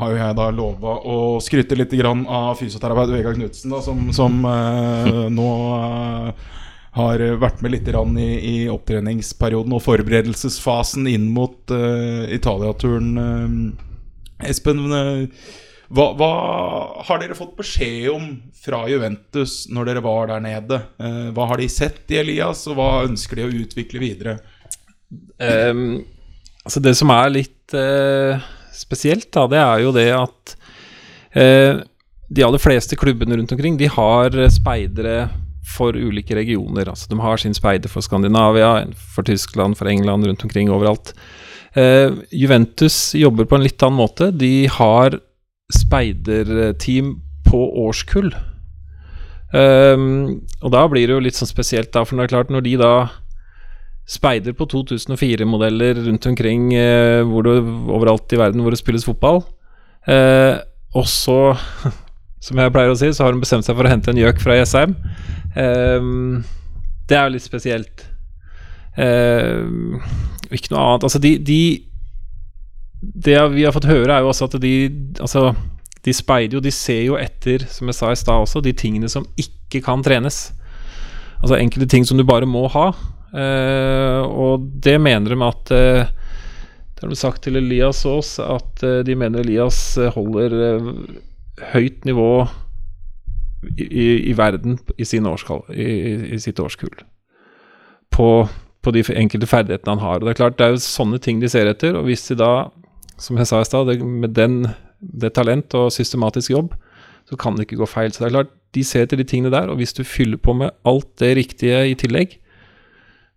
Har 0.00 0.14
jo 0.14 0.16
jeg 0.16 0.36
da 0.38 0.48
lova 0.56 0.94
å 1.04 1.16
skryte 1.44 1.76
litt 1.76 1.92
av 2.00 2.54
fysioterapeut 2.56 3.12
Vegard 3.12 3.36
Knutsen, 3.36 3.74
som, 3.84 4.06
som 4.16 4.38
eh, 4.48 5.26
nå 5.38 5.48
eh, 5.76 6.46
har 6.96 7.24
vært 7.40 7.60
med 7.64 7.74
litt 7.74 7.88
i, 7.88 8.28
i, 8.52 8.54
opptreningsperioden 8.72 9.72
og 9.76 9.84
forberedelsesfasen 9.84 11.08
inn 11.08 11.28
mot 11.32 11.72
Italia-turen 11.72 13.14
Espen, 14.44 14.82
hva, 15.92 16.06
hva, 16.16 16.30
har 17.04 17.20
dere 17.20 17.36
fått 17.36 17.52
beskjed 17.58 18.08
om 18.14 18.26
fra 18.56 18.86
Juventus 18.88 19.66
når 19.68 19.90
dere 19.90 20.02
var 20.04 20.30
der 20.30 20.42
nede? 20.44 20.78
Eh, 20.96 21.28
hva 21.36 21.50
har 21.50 21.60
de 21.60 21.68
sett 21.68 22.08
i 22.14 22.18
Elias, 22.22 22.64
og 22.70 22.78
hva 22.78 22.88
ønsker 23.04 23.38
de 23.38 23.44
å 23.44 23.52
utvikle 23.60 24.00
videre? 24.00 24.38
Um, 25.36 26.00
altså 26.64 26.80
Det 26.80 26.94
som 26.96 27.12
er 27.12 27.34
litt 27.34 27.74
uh, 27.76 28.40
spesielt, 28.72 29.28
da, 29.34 29.44
det 29.52 29.60
er 29.60 29.82
jo 29.82 29.92
det 29.92 30.08
at 30.16 30.54
uh, 31.36 31.82
de 32.32 32.46
aller 32.46 32.62
fleste 32.62 32.96
klubbene 32.96 33.36
rundt 33.36 33.52
omkring 33.52 33.76
De 33.76 33.90
har 33.92 34.32
speidere 34.54 35.26
for 35.68 35.92
ulike 35.92 36.36
regioner. 36.38 36.88
Altså 36.88 37.10
De 37.10 37.18
har 37.20 37.42
sin 37.42 37.56
speider 37.56 37.92
for 37.92 38.04
Skandinavia, 38.04 38.86
for 39.12 39.28
Tyskland, 39.28 39.76
for 39.76 39.90
England, 39.92 40.24
rundt 40.24 40.44
omkring 40.48 40.72
overalt. 40.72 41.12
Uh, 41.76 42.16
Juventus 42.32 43.12
jobber 43.16 43.44
på 43.44 43.60
en 43.60 43.66
litt 43.66 43.84
annen 43.84 44.00
måte. 44.00 44.30
De 44.32 44.70
har 44.72 45.20
speiderteam 45.74 47.16
på 47.48 47.60
årskull. 47.84 48.30
Um, 49.52 50.44
og 50.62 50.72
da 50.72 50.86
blir 50.88 51.08
det 51.08 51.16
jo 51.16 51.24
litt 51.24 51.36
sånn 51.36 51.50
spesielt, 51.50 51.90
da, 51.92 52.06
for 52.06 52.16
det 52.16 52.26
er 52.26 52.32
klart, 52.32 52.52
når 52.52 52.64
de 52.64 52.76
da 52.80 52.92
speider 54.08 54.56
på 54.56 54.66
2004-modeller 54.72 56.00
rundt 56.06 56.26
omkring 56.30 56.70
uh, 56.74 57.20
hvor 57.28 57.46
det, 57.46 57.58
overalt 57.62 58.32
i 58.32 58.40
verden 58.40 58.64
hvor 58.64 58.74
det 58.74 58.80
spilles 58.80 59.04
fotball, 59.06 59.42
uh, 60.08 60.56
og 60.96 61.06
så, 61.08 61.38
som 62.46 62.62
jeg 62.62 62.74
pleier 62.74 62.94
å 62.94 62.98
si, 62.98 63.12
så 63.12 63.26
har 63.26 63.36
hun 63.36 63.44
bestemt 63.44 63.68
seg 63.68 63.76
for 63.76 63.88
å 63.88 63.92
hente 63.92 64.12
en 64.12 64.22
gjøk 64.22 64.40
fra 64.42 64.56
Jessheim. 64.58 64.96
Um, 65.52 66.42
det 67.08 67.18
er 67.18 67.28
jo 67.28 67.36
litt 67.36 67.44
spesielt. 67.44 68.06
Ehm, 69.00 70.00
ikke 70.52 70.72
noe 70.72 70.84
annet. 70.84 71.06
Altså, 71.08 71.20
de, 71.22 71.36
de 71.40 71.60
Det 73.02 73.36
vi 73.52 73.64
har 73.66 73.74
fått 73.74 73.90
høre, 73.90 74.14
er 74.14 74.22
jo 74.22 74.30
også 74.30 74.46
at 74.46 74.60
de 74.62 74.74
Altså, 75.18 75.52
de 76.04 76.14
speider 76.14 76.58
jo, 76.58 76.62
de 76.62 76.70
ser 76.74 77.02
jo 77.06 77.18
etter, 77.18 77.66
som 77.70 77.90
jeg 77.90 77.98
sa 77.98 78.10
i 78.12 78.18
stad 78.18 78.42
også, 78.44 78.62
de 78.62 78.72
tingene 78.74 79.10
som 79.10 79.26
ikke 79.38 79.82
kan 79.86 80.02
trenes. 80.02 80.50
Altså 81.42 81.58
enkelte 81.58 81.90
ting 81.90 82.06
som 82.06 82.18
du 82.18 82.24
bare 82.26 82.46
må 82.46 82.66
ha. 82.74 82.88
Eh, 83.32 84.22
og 84.22 84.66
det 84.84 84.98
mener 85.00 85.32
de 85.32 85.46
at 85.46 85.70
eh, 85.72 86.10
Det 86.92 87.06
har 87.06 87.08
de 87.08 87.16
sagt 87.16 87.42
til 87.42 87.56
Elias 87.56 88.04
Aas, 88.06 88.34
at 88.38 88.82
eh, 88.84 89.00
de 89.06 89.16
mener 89.16 89.40
Elias 89.40 89.96
holder 90.14 90.52
høyt 91.72 92.04
nivå 92.04 92.44
i, 93.78 93.86
i, 93.86 94.06
i 94.30 94.36
verden 94.36 94.78
i, 94.98 95.06
årskall, 95.06 95.64
i 95.72 96.38
sitt 96.42 96.60
årskull. 96.60 96.94
På, 98.12 98.46
på 98.82 98.94
de 98.94 99.02
enkelte 99.14 99.48
ferdighetene 99.48 99.96
han 99.96 100.04
har. 100.04 100.20
Og 100.20 100.26
Det 100.26 100.34
er 100.34 100.40
klart, 100.42 100.58
det 100.58 100.66
er 100.66 100.76
jo 100.76 100.84
sånne 100.84 101.18
ting 101.22 101.40
de 101.40 101.50
ser 101.50 101.70
etter. 101.70 101.96
Og 101.98 102.06
hvis 102.10 102.26
de 102.28 102.38
da, 102.38 102.68
som 103.22 103.38
jeg 103.38 103.48
sa 103.48 103.60
i 103.62 103.68
stad, 103.68 103.92
med 104.02 104.34
den, 104.36 104.64
det 105.00 105.34
talent 105.38 105.74
og 105.78 105.92
systematisk 105.94 106.54
jobb, 106.54 106.74
så 107.28 107.38
kan 107.38 107.56
det 107.56 107.68
ikke 107.68 107.80
gå 107.80 107.88
feil. 107.88 108.10
Så 108.12 108.24
det 108.24 108.30
er 108.30 108.36
klart, 108.38 108.54
de 108.74 108.82
ser 108.86 109.06
etter 109.06 109.20
de 109.20 109.26
tingene 109.28 109.52
der, 109.52 109.70
og 109.70 109.78
hvis 109.78 109.94
du 109.94 110.02
fyller 110.06 110.40
på 110.42 110.56
med 110.58 110.74
alt 110.88 111.10
det 111.22 111.36
riktige 111.38 111.84
i 111.92 111.98
tillegg, 111.98 112.38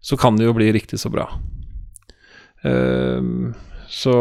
så 0.06 0.18
kan 0.20 0.38
det 0.38 0.48
jo 0.48 0.56
bli 0.58 0.72
riktig 0.74 1.00
så 1.02 1.12
bra. 1.14 1.28
Uh, 2.66 3.54
så 3.92 4.16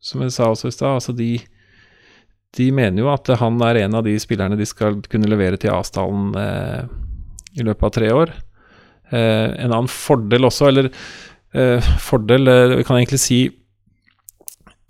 som 0.00 0.24
jeg 0.24 0.32
sa 0.34 0.48
også 0.48 0.70
i 0.70 0.74
stad, 0.74 0.96
altså 0.96 1.14
de, 1.16 1.34
de 2.56 2.68
mener 2.72 3.02
jo 3.02 3.10
at 3.12 3.28
han 3.40 3.60
er 3.66 3.82
en 3.82 3.98
av 3.98 4.06
de 4.06 4.16
spillerne 4.20 4.58
de 4.58 4.68
skal 4.68 4.98
kunne 5.12 5.28
levere 5.28 5.60
til 5.60 5.74
avstanden 5.74 6.32
eh, 6.40 6.86
i 7.60 7.66
løpet 7.66 7.86
av 7.86 7.92
tre 7.98 8.08
år. 8.16 8.32
Eh, 9.12 9.48
en 9.60 9.74
annen 9.74 9.90
fordel 9.92 10.48
også, 10.48 10.70
eller 10.70 10.88
eh, 11.52 11.90
fordel 12.00 12.48
Vi 12.78 12.86
kan 12.88 12.96
egentlig 12.96 13.20
si 13.20 13.42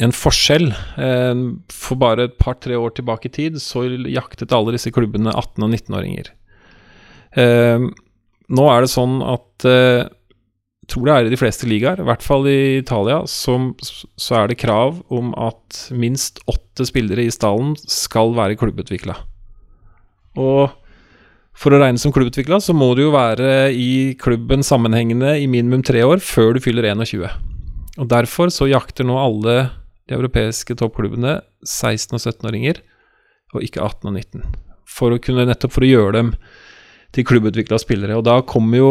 en 0.01 0.15
forskjell. 0.15 0.71
Eh, 1.01 1.43
for 1.73 2.01
bare 2.01 2.29
et 2.29 2.39
par-tre 2.41 2.79
år 2.79 2.95
tilbake 2.97 3.29
i 3.29 3.35
tid 3.35 3.59
så 3.63 3.85
jaktet 4.09 4.55
alle 4.57 4.77
disse 4.77 4.93
klubbene 4.95 5.33
18- 5.33 5.67
og 5.67 5.75
19-åringer. 5.75 6.33
Eh, 7.39 7.91
nå 8.51 8.65
er 8.73 8.83
det 8.83 8.91
sånn 8.91 9.21
at 9.23 9.69
eh, 9.69 10.09
jeg 10.81 10.97
tror 10.97 11.07
det 11.07 11.15
er 11.15 11.29
i 11.29 11.31
de 11.31 11.39
fleste 11.39 11.69
ligaer, 11.71 12.01
i 12.03 12.07
hvert 12.09 12.25
fall 12.25 12.49
i 12.51 12.81
Italia, 12.81 13.21
som, 13.31 13.71
så 14.19 14.41
er 14.41 14.51
det 14.51 14.59
krav 14.59 14.97
om 15.15 15.31
at 15.39 15.85
minst 15.95 16.41
åtte 16.51 16.89
spillere 16.89 17.23
i 17.23 17.31
stallen 17.31 17.77
skal 17.79 18.35
være 18.35 18.59
klubbutvikla. 18.59 19.15
Og 20.41 20.73
for 21.61 21.77
å 21.77 21.79
regne 21.79 22.01
som 22.01 22.11
klubbutvikla, 22.15 22.59
så 22.59 22.75
må 22.75 22.89
du 22.97 23.05
jo 23.05 23.15
være 23.15 23.71
i 23.71 24.17
klubben 24.19 24.65
sammenhengende 24.67 25.37
i 25.39 25.47
minimum 25.51 25.85
tre 25.87 26.03
år 26.07 26.23
før 26.25 26.57
du 26.57 26.65
fyller 26.65 26.89
21. 26.91 27.29
Og 28.01 28.11
Derfor 28.11 28.51
så 28.51 28.67
jakter 28.71 29.07
nå 29.07 29.19
alle 29.21 29.57
de 30.11 30.19
europeiske 30.19 30.75
toppklubbene 30.81 31.39
16- 31.63 32.17
og 32.19 32.25
17-åringer, 32.25 32.83
og 33.55 33.65
ikke 33.67 33.83
18 33.83 34.11
og 34.11 34.17
19. 34.19 34.59
For 34.91 35.15
å 35.15 35.21
kunne, 35.23 35.47
nettopp 35.47 35.77
for 35.77 35.87
å 35.87 35.91
gjøre 35.91 36.17
dem 36.19 36.35
til 37.15 37.27
klubbutvikla 37.27 37.79
spillere. 37.79 38.19
Og 38.19 38.27
da 38.27 38.41
kommer 38.47 38.81
jo 38.81 38.91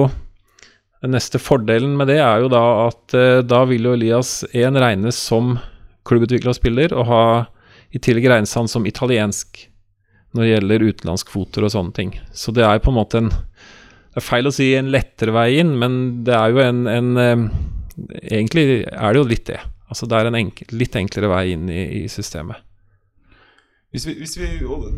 den 1.04 1.14
neste 1.16 1.40
fordelen 1.40 1.96
med 2.00 2.10
det 2.12 2.20
er 2.24 2.44
jo 2.44 2.52
da 2.52 2.64
at 2.90 3.16
eh, 3.16 3.40
da 3.48 3.64
vil 3.68 3.88
jo 3.88 3.96
Elias 3.96 4.42
1 4.52 4.80
regnes 4.80 5.20
som 5.20 5.58
klubbutvikla 6.08 6.56
spiller, 6.56 6.96
og 6.96 7.08
ha 7.08 7.24
i 7.96 8.02
tillegg 8.02 8.28
regnes 8.30 8.56
han 8.58 8.70
som 8.72 8.88
italiensk 8.88 9.66
når 10.36 10.44
det 10.44 10.52
gjelder 10.52 10.86
utenlandskvoter 10.92 11.66
og 11.66 11.74
sånne 11.74 11.96
ting. 11.96 12.14
Så 12.36 12.54
det 12.54 12.66
er 12.68 12.82
på 12.84 12.92
en 12.92 13.00
måte 13.00 13.24
en 13.24 13.32
Det 14.10 14.24
er 14.24 14.26
feil 14.26 14.50
å 14.50 14.52
si 14.54 14.72
en 14.76 14.90
lettere 14.90 15.32
vei 15.32 15.60
inn, 15.62 15.76
men 15.80 16.24
det 16.26 16.34
er 16.34 16.50
jo 16.50 16.64
en, 16.64 16.86
en 16.90 17.10
eh, 17.18 17.50
Egentlig 18.32 18.86
er 18.88 19.12
det 19.12 19.20
jo 19.20 19.28
litt 19.28 19.50
det. 19.50 19.58
Altså 19.90 20.08
det 20.10 20.18
er 20.18 20.30
en 20.30 20.38
enkel, 20.38 20.74
litt 20.78 20.96
enklere 21.00 21.32
vei 21.32 21.46
inn 21.56 21.70
i, 21.74 21.84
i 22.04 22.10
systemet. 22.12 22.66
Hvis 23.90 24.06
vi, 24.06 24.14
hvis 24.20 24.36
vi, 24.38 24.48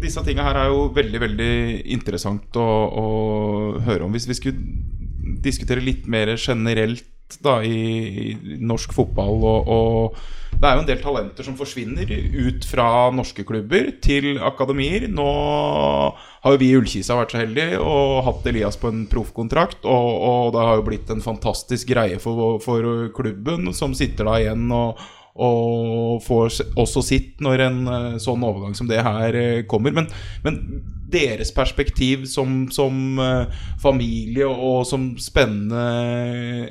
disse 0.02 0.20
tingene 0.26 0.50
her 0.50 0.58
er 0.66 0.72
jo 0.74 0.90
veldig 0.92 1.20
veldig 1.24 1.54
interessant 1.96 2.58
å, 2.60 2.68
å 2.92 3.06
høre 3.86 4.04
om. 4.04 4.12
Hvis 4.12 4.28
vi 4.28 4.36
skulle 4.36 5.40
diskutere 5.46 5.84
litt 5.84 6.10
mer 6.12 6.34
generelt 6.36 7.08
da 7.44 7.60
i, 7.64 8.34
i 8.34 8.58
norsk 8.60 8.94
fotball 8.96 9.46
og, 9.48 9.70
og 9.72 10.18
Det 10.52 10.68
er 10.68 10.76
jo 10.76 10.82
en 10.84 10.90
del 10.90 11.00
talenter 11.02 11.48
som 11.48 11.56
forsvinner 11.58 12.12
ut 12.12 12.66
fra 12.68 12.88
norske 13.16 13.46
klubber 13.48 13.88
til 14.04 14.36
akademier. 14.44 15.08
Nå 15.10 15.30
har 16.44 16.54
jo 16.54 16.60
vi 16.62 16.68
i 16.70 16.76
Ullkisa 16.78 17.16
vært 17.18 17.34
så 17.34 17.40
heldige 17.42 17.80
og 17.80 18.20
hatt 18.28 18.52
Elias 18.52 18.78
på 18.78 18.92
en 18.92 19.06
proffkontrakt. 19.10 19.88
Og, 19.88 20.12
og 20.28 20.52
det 20.54 20.68
har 20.68 20.78
jo 20.78 20.86
blitt 20.86 21.10
en 21.10 21.24
fantastisk 21.24 21.90
greie 21.96 22.20
for, 22.22 22.60
for 22.62 23.08
klubben, 23.16 23.72
som 23.74 23.96
sitter 23.98 24.28
da 24.28 24.38
igjen 24.44 24.68
og 24.76 25.02
og 25.32 26.20
får 26.26 26.58
også 26.76 27.04
sitt 27.06 27.40
når 27.44 27.62
en 27.68 27.78
eh, 27.88 28.16
sånn 28.20 28.44
overgang 28.44 28.74
som 28.76 28.90
det 28.90 29.00
her 29.00 29.38
eh, 29.38 29.62
kommer. 29.70 29.96
Men, 29.96 30.10
men 30.44 30.58
deres 31.12 31.52
perspektiv 31.56 32.26
som, 32.30 32.66
som 32.74 33.20
eh, 33.22 33.62
familie 33.82 34.48
og 34.48 34.86
som 34.90 35.12
spennende, 35.22 35.86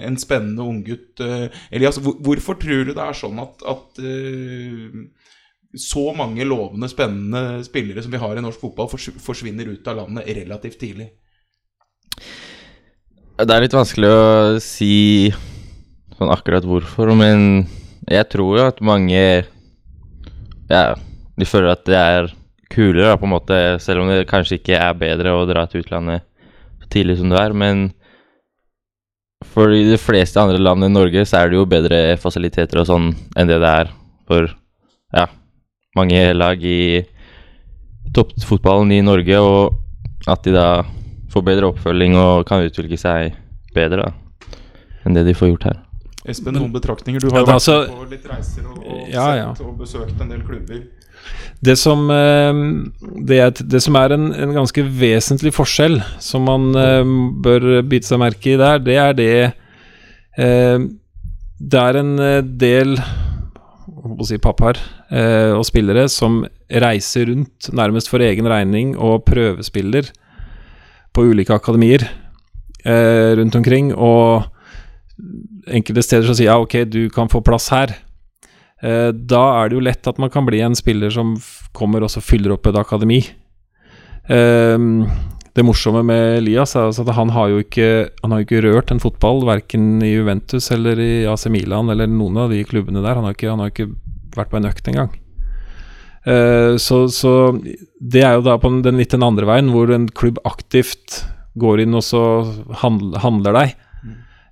en 0.00 0.18
spennende 0.20 0.66
unggutt 0.66 1.22
eh, 1.24 1.48
Elias, 1.70 2.00
hvorfor 2.00 2.58
tror 2.60 2.88
du 2.88 2.94
det 2.94 3.04
er 3.04 3.16
sånn 3.16 3.40
at, 3.42 3.64
at 3.68 4.02
eh, 4.04 5.00
så 5.78 6.10
mange 6.16 6.46
lovende, 6.48 6.88
spennende 6.90 7.62
spillere 7.66 8.02
som 8.02 8.12
vi 8.12 8.20
har 8.22 8.36
i 8.36 8.42
norsk 8.42 8.62
fotball, 8.62 8.90
forsvinner 8.90 9.70
ut 9.70 9.86
av 9.90 10.02
landet 10.02 10.32
relativt 10.40 10.80
tidlig? 10.82 11.12
Det 13.40 13.54
er 13.54 13.64
litt 13.64 13.76
vanskelig 13.76 14.10
å 14.10 14.24
si 14.60 15.30
sånn 16.18 16.32
akkurat 16.32 16.66
hvorfor, 16.66 17.14
men 17.16 17.64
jeg 18.10 18.26
tror 18.32 18.58
jo 18.58 18.66
at 18.66 18.82
mange 18.84 19.22
Ja, 20.70 20.94
de 21.40 21.46
føler 21.48 21.72
at 21.72 21.86
det 21.88 21.96
er 21.98 22.28
kulere, 22.70 23.08
da, 23.10 23.16
på 23.18 23.26
en 23.26 23.34
måte, 23.34 23.56
selv 23.82 24.04
om 24.04 24.08
det 24.12 24.28
kanskje 24.30 24.58
ikke 24.60 24.78
er 24.78 24.94
bedre 24.98 25.32
å 25.34 25.46
dra 25.48 25.66
til 25.66 25.82
utlandet 25.82 26.22
så 26.80 26.90
tidlig 26.94 27.18
som 27.18 27.30
det 27.32 27.40
er. 27.40 27.52
Men 27.56 27.88
for 29.50 29.72
de 29.72 29.96
fleste 29.98 30.40
andre 30.42 30.60
land 30.60 30.84
enn 30.86 30.94
Norge 30.94 31.24
så 31.26 31.40
er 31.42 31.50
det 31.50 31.58
jo 31.58 31.66
bedre 31.68 32.00
fasiliteter 32.20 32.82
og 32.82 32.86
sånn 32.90 33.10
enn 33.36 33.48
det 33.50 33.58
det 33.62 33.70
er 33.82 33.90
for 34.30 34.46
ja, 35.16 35.26
mange 35.98 36.20
lag 36.36 36.62
i 36.62 37.02
toppfotballen 38.14 38.92
i 38.94 39.02
Norge, 39.06 39.38
og 39.38 40.28
at 40.30 40.42
de 40.46 40.54
da 40.54 40.66
får 41.30 41.44
bedre 41.46 41.70
oppfølging 41.70 42.16
og 42.18 42.46
kan 42.48 42.64
utvikle 42.66 42.98
seg 42.98 43.34
bedre 43.74 44.08
da, 44.08 44.56
enn 45.06 45.14
det 45.16 45.24
de 45.28 45.34
får 45.36 45.52
gjort 45.52 45.68
her. 45.70 45.78
Espen, 46.28 46.54
noen 46.58 46.72
betraktninger? 46.74 47.22
Du 47.22 47.28
Ja, 47.30 47.32
har 47.32 47.40
jo 47.40 47.44
er 47.44 47.48
vært 47.48 47.54
altså- 47.54 47.86
på 47.88 48.10
litt 48.10 48.26
reiser 48.28 48.66
og, 48.66 48.78
og, 48.84 49.08
Ja, 49.08 49.28
ja. 49.36 49.50
og 49.50 49.78
besøkt 49.78 50.20
en 50.20 50.28
del 50.28 50.42
klubber. 50.42 50.82
Det 51.60 51.76
som, 51.76 52.06
eh, 52.10 52.60
det, 53.28 53.38
er, 53.38 53.50
det 53.52 53.82
som 53.84 53.96
er 54.00 54.14
en, 54.16 54.30
en 54.32 54.54
ganske 54.56 54.84
vesentlig 54.96 55.52
forskjell, 55.52 55.98
som 56.22 56.46
man 56.48 56.70
eh, 56.78 57.10
bør 57.44 57.82
bite 57.84 58.08
seg 58.08 58.22
merke 58.22 58.54
i 58.54 58.60
der, 58.60 58.80
det 58.80 58.96
er 58.96 59.18
det 59.18 59.34
eh, 60.40 60.86
Det 61.60 61.82
er 61.82 61.98
en 62.00 62.14
del 62.56 62.96
å 64.00 64.24
si, 64.24 64.38
pappaer 64.40 64.78
og 65.58 65.64
spillere 65.66 66.06
som 66.08 66.38
reiser 66.70 67.26
rundt 67.28 67.68
nærmest 67.76 68.08
for 68.08 68.22
egen 68.24 68.46
regning 68.48 68.94
og 68.96 69.26
prøvespiller 69.26 70.08
på 71.12 71.24
ulike 71.28 71.52
akademier 71.52 72.06
rundt 73.36 73.58
omkring. 73.58 73.90
Og 73.92 74.46
enkelte 75.68 76.06
steder 76.06 76.30
så 76.30 76.38
sier 76.38 76.48
ja, 76.48 76.56
ok, 76.62 76.78
du 76.88 77.10
kan 77.12 77.28
få 77.28 77.42
plass 77.44 77.68
her. 77.74 77.92
Eh, 78.82 79.10
da 79.12 79.42
er 79.60 79.68
det 79.68 79.76
jo 79.76 79.84
lett 79.84 80.08
at 80.08 80.20
man 80.22 80.32
kan 80.32 80.46
bli 80.48 80.62
en 80.64 80.76
spiller 80.78 81.12
som 81.12 81.34
kommer 81.76 82.04
og 82.04 82.12
så 82.12 82.22
fyller 82.24 82.54
opp 82.56 82.70
et 82.70 82.78
akademi. 82.80 83.20
Eh, 84.30 84.78
det 85.50 85.66
morsomme 85.66 86.02
med 86.06 86.38
Elias 86.38 86.76
er 86.76 86.86
altså 86.86 87.02
at 87.02 87.16
han 87.16 87.32
har 87.34 87.48
jo 87.50 87.58
ikke 87.64 87.88
Han 88.22 88.30
har 88.30 88.44
ikke 88.44 88.60
rørt 88.62 88.92
en 88.92 89.02
fotball, 89.02 89.42
verken 89.48 89.98
i 90.06 90.12
Juventus 90.12 90.70
eller 90.70 91.00
i 91.02 91.26
AC 91.26 91.48
Milan 91.50 91.90
eller 91.90 92.06
noen 92.06 92.38
av 92.44 92.54
de 92.54 92.62
klubbene 92.64 93.02
der. 93.02 93.18
Han 93.18 93.26
har 93.26 93.34
ikke, 93.34 93.50
han 93.50 93.64
har 93.64 93.72
ikke 93.72 93.90
vært 94.36 94.52
på 94.52 94.60
en 94.60 94.70
økt 94.70 94.88
engang. 94.92 95.10
Eh, 96.24 96.76
så, 96.76 97.02
så 97.08 97.34
det 98.00 98.22
er 98.22 98.38
jo 98.38 98.46
da 98.46 98.56
på 98.60 98.70
den, 98.84 99.00
litt 99.00 99.12
den 99.16 99.26
andre 99.26 99.48
veien, 99.48 99.72
hvor 99.74 99.90
en 99.92 100.06
klubb 100.08 100.38
aktivt 100.48 101.24
går 101.60 101.82
inn 101.82 101.96
og 101.98 102.04
så 102.06 102.22
handl, 102.84 103.16
handler 103.20 103.56
deg. 103.58 103.76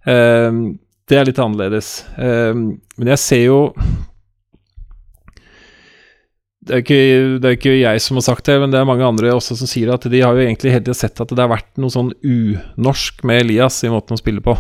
Eh, 0.08 0.60
det 1.08 1.16
er 1.16 1.28
litt 1.28 1.40
annerledes. 1.40 1.92
Eh, 2.18 2.52
men 2.56 3.12
jeg 3.14 3.22
ser 3.22 3.44
jo 3.46 3.60
det 6.68 6.74
er, 6.76 6.82
ikke, 6.84 7.38
det 7.40 7.48
er 7.48 7.54
ikke 7.56 7.74
jeg 7.78 8.00
som 8.04 8.18
har 8.18 8.26
sagt 8.26 8.44
det, 8.44 8.58
men 8.60 8.72
det 8.72 8.76
er 8.76 8.88
mange 8.88 9.06
andre 9.06 9.30
også 9.32 9.56
som 9.56 9.68
sier 9.70 9.88
at 9.94 10.04
de 10.12 10.20
har 10.20 10.36
jo 10.36 10.44
egentlig 10.44 10.74
hele 10.74 10.84
tiden 10.84 10.98
sett 10.98 11.20
at 11.22 11.30
det 11.32 11.40
har 11.40 11.48
vært 11.48 11.70
noe 11.80 11.92
sånn 11.92 12.10
unorsk 12.20 13.22
med 13.28 13.46
Elias 13.46 13.78
i 13.88 13.92
måten 13.92 14.18
å 14.18 14.20
spille 14.20 14.44
på. 14.44 14.52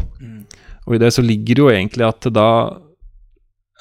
Og 0.88 0.94
i 0.96 1.00
det 1.02 1.10
så 1.12 1.24
ligger 1.24 1.58
det 1.58 1.60
jo 1.60 1.72
egentlig 1.72 2.06
at 2.06 2.30
da 2.32 2.50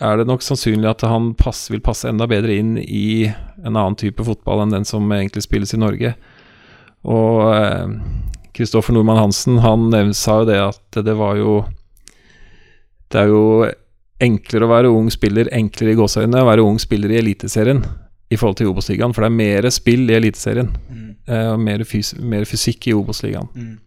er 0.03 0.19
det 0.19 0.27
nok 0.27 0.43
sannsynlig 0.43 0.89
at 0.91 1.05
han 1.07 1.31
pass, 1.39 1.69
vil 1.71 1.81
passe 1.81 2.09
enda 2.09 2.27
bedre 2.29 2.57
inn 2.59 2.75
i 2.83 3.29
en 3.63 3.71
annen 3.71 3.95
type 3.97 4.25
fotball 4.27 4.65
enn 4.65 4.75
den 4.75 4.85
som 4.85 5.07
egentlig 5.15 5.45
spilles 5.45 5.71
i 5.73 5.79
Norge. 5.79 6.11
Og 7.07 7.47
Kristoffer 8.57 8.93
Nordmann 8.93 9.21
Hansen 9.21 9.61
han 9.63 9.87
sa 10.17 10.41
jo 10.41 10.49
det 10.51 10.59
at 10.65 10.99
det 11.05 11.15
var 11.15 11.37
jo 11.39 11.61
Det 13.07 13.21
er 13.21 13.31
jo 13.31 13.43
enklere 14.19 14.65
å 14.65 14.71
være 14.73 14.91
ung 14.91 15.07
spiller, 15.13 15.47
enklere 15.53 15.93
i 15.93 15.97
gåseøynene, 15.97 16.43
å 16.43 16.49
være 16.49 16.65
ung 16.65 16.81
spiller 16.81 17.13
i 17.13 17.21
Eliteserien 17.21 17.85
i 18.29 18.37
forhold 18.37 18.57
til 18.59 18.71
Obos-ligaen, 18.71 19.13
for 19.15 19.23
det 19.23 19.31
er 19.31 19.37
mer 19.39 19.69
spill 19.71 20.09
i 20.09 20.17
Eliteserien. 20.17 20.71
Mm. 20.89 21.03
og 21.27 21.59
mer, 21.59 21.83
fys 21.83 22.13
mer 22.19 22.45
fysikk 22.47 22.87
i 22.87 22.95
Obos-ligaen. 22.95 23.77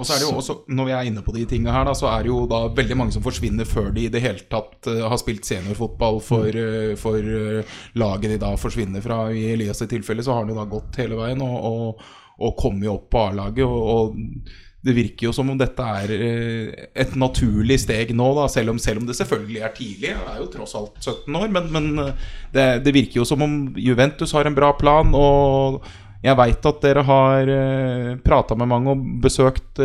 Og 0.00 0.06
så 0.08 0.14
er 0.14 0.22
det 0.22 0.30
jo 0.30 0.36
også, 0.40 0.54
når 0.72 0.86
vi 0.88 0.92
er 0.96 1.08
inne 1.10 1.22
på 1.24 1.32
de 1.34 1.42
tinga 1.48 1.74
her, 1.74 1.84
da, 1.84 1.92
så 1.96 2.08
er 2.08 2.24
det 2.24 2.30
jo 2.30 2.46
da 2.48 2.62
veldig 2.72 2.96
mange 2.96 3.12
som 3.12 3.24
forsvinner 3.24 3.68
før 3.68 3.90
de 3.92 4.06
i 4.06 4.12
det 4.12 4.22
hele 4.24 4.46
tatt 4.48 4.88
uh, 4.88 5.02
har 5.12 5.20
spilt 5.20 5.44
seniorfotball 5.44 6.22
for, 6.24 6.48
uh, 6.56 6.94
for 6.96 7.20
uh, 7.20 7.74
laget 8.00 8.32
de 8.32 8.38
da 8.40 8.54
forsvinner 8.60 9.04
fra. 9.04 9.26
I 9.28 9.50
Elias' 9.52 9.84
tilfelle 9.90 10.24
så 10.24 10.32
har 10.32 10.46
han 10.46 10.54
jo 10.54 10.56
da 10.56 10.64
gått 10.70 11.02
hele 11.02 11.20
veien 11.20 11.44
og, 11.44 11.68
og, 11.68 12.08
og 12.40 12.56
kommet 12.56 12.88
opp 12.88 13.10
på 13.12 13.26
A-laget. 13.26 13.68
Og, 13.68 13.92
og 13.92 14.69
det 14.80 14.94
virker 14.96 15.28
jo 15.28 15.32
som 15.36 15.48
om 15.52 15.58
dette 15.60 15.84
er 16.00 16.12
eh, 16.14 16.84
et 17.02 17.12
naturlig 17.20 17.76
steg 17.82 18.14
nå, 18.16 18.30
da, 18.38 18.46
selv 18.48 18.72
om, 18.72 18.78
selv 18.80 19.02
om 19.02 19.08
det 19.08 19.16
selvfølgelig 19.18 19.64
er 19.66 19.74
tidlig. 19.76 20.12
Det 20.14 20.30
er 20.32 20.38
jo 20.40 20.46
tross 20.54 20.76
alt 20.78 20.96
17 21.02 21.36
år, 21.36 21.50
men, 21.52 21.66
men 21.74 21.90
eh, 22.06 22.30
det, 22.54 22.68
det 22.86 22.94
virker 22.96 23.20
jo 23.20 23.26
som 23.28 23.44
om 23.44 23.58
Juventus 23.76 24.32
har 24.36 24.48
en 24.48 24.56
bra 24.56 24.72
plan. 24.78 25.12
og 25.16 25.84
jeg 26.20 26.36
veit 26.36 26.66
at 26.68 26.80
dere 26.84 27.04
har 27.08 27.52
eh, 27.52 28.16
prata 28.24 28.56
med 28.56 28.72
mange 28.72 28.94
og 28.94 29.04
besøkt 29.24 29.80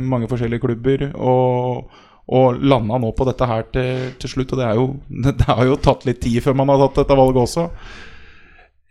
mange 0.00 0.28
forskjellige 0.32 0.64
klubber. 0.64 1.06
Og, 1.12 1.92
og 2.32 2.60
landa 2.64 3.00
nå 3.00 3.12
på 3.16 3.28
dette 3.28 3.48
her 3.48 3.68
til, 3.68 4.10
til 4.16 4.36
slutt. 4.36 4.56
Og 4.56 4.64
det, 4.64 4.74
jo, 4.80 4.90
det 5.28 5.48
har 5.48 5.64
jo 5.68 5.80
tatt 5.80 6.08
litt 6.08 6.24
tid 6.24 6.40
før 6.44 6.56
man 6.56 6.72
har 6.72 6.86
tatt 6.86 7.02
dette 7.04 7.20
valget 7.20 7.44
også. 7.44 7.68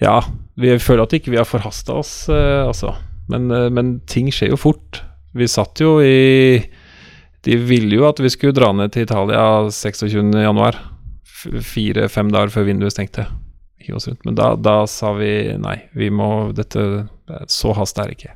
Ja, 0.01 0.19
vi 0.57 0.77
føler 0.81 1.07
at 1.07 1.13
ikke 1.17 1.33
vi 1.33 1.41
har 1.41 1.49
forhasta 1.49 1.97
oss, 2.01 2.13
altså. 2.29 2.95
Men, 3.29 3.53
men 3.73 3.99
ting 4.09 4.29
skjer 4.33 4.49
jo 4.53 4.57
fort. 4.57 5.01
Vi 5.37 5.47
satt 5.47 5.79
jo 5.79 5.99
i 6.03 6.59
De 7.41 7.55
ville 7.57 7.95
jo 7.95 8.07
at 8.09 8.19
vi 8.21 8.29
skulle 8.29 8.55
dra 8.55 8.71
ned 8.75 8.91
til 8.93 9.07
Italia 9.07 9.67
26.1. 9.71 10.81
Fire-fem 11.65 12.29
dager 12.33 12.53
før 12.53 12.67
vinduet 12.67 12.93
stengte. 12.93 13.25
Men 14.25 14.35
da, 14.37 14.53
da 14.55 14.83
sa 14.85 15.09
vi 15.17 15.57
nei, 15.57 15.79
vi 15.97 16.11
må 16.13 16.51
Dette 16.53 17.07
Så 17.49 17.73
hast 17.73 17.97
er 17.97 18.11
det 18.11 18.19
ikke. 18.19 18.35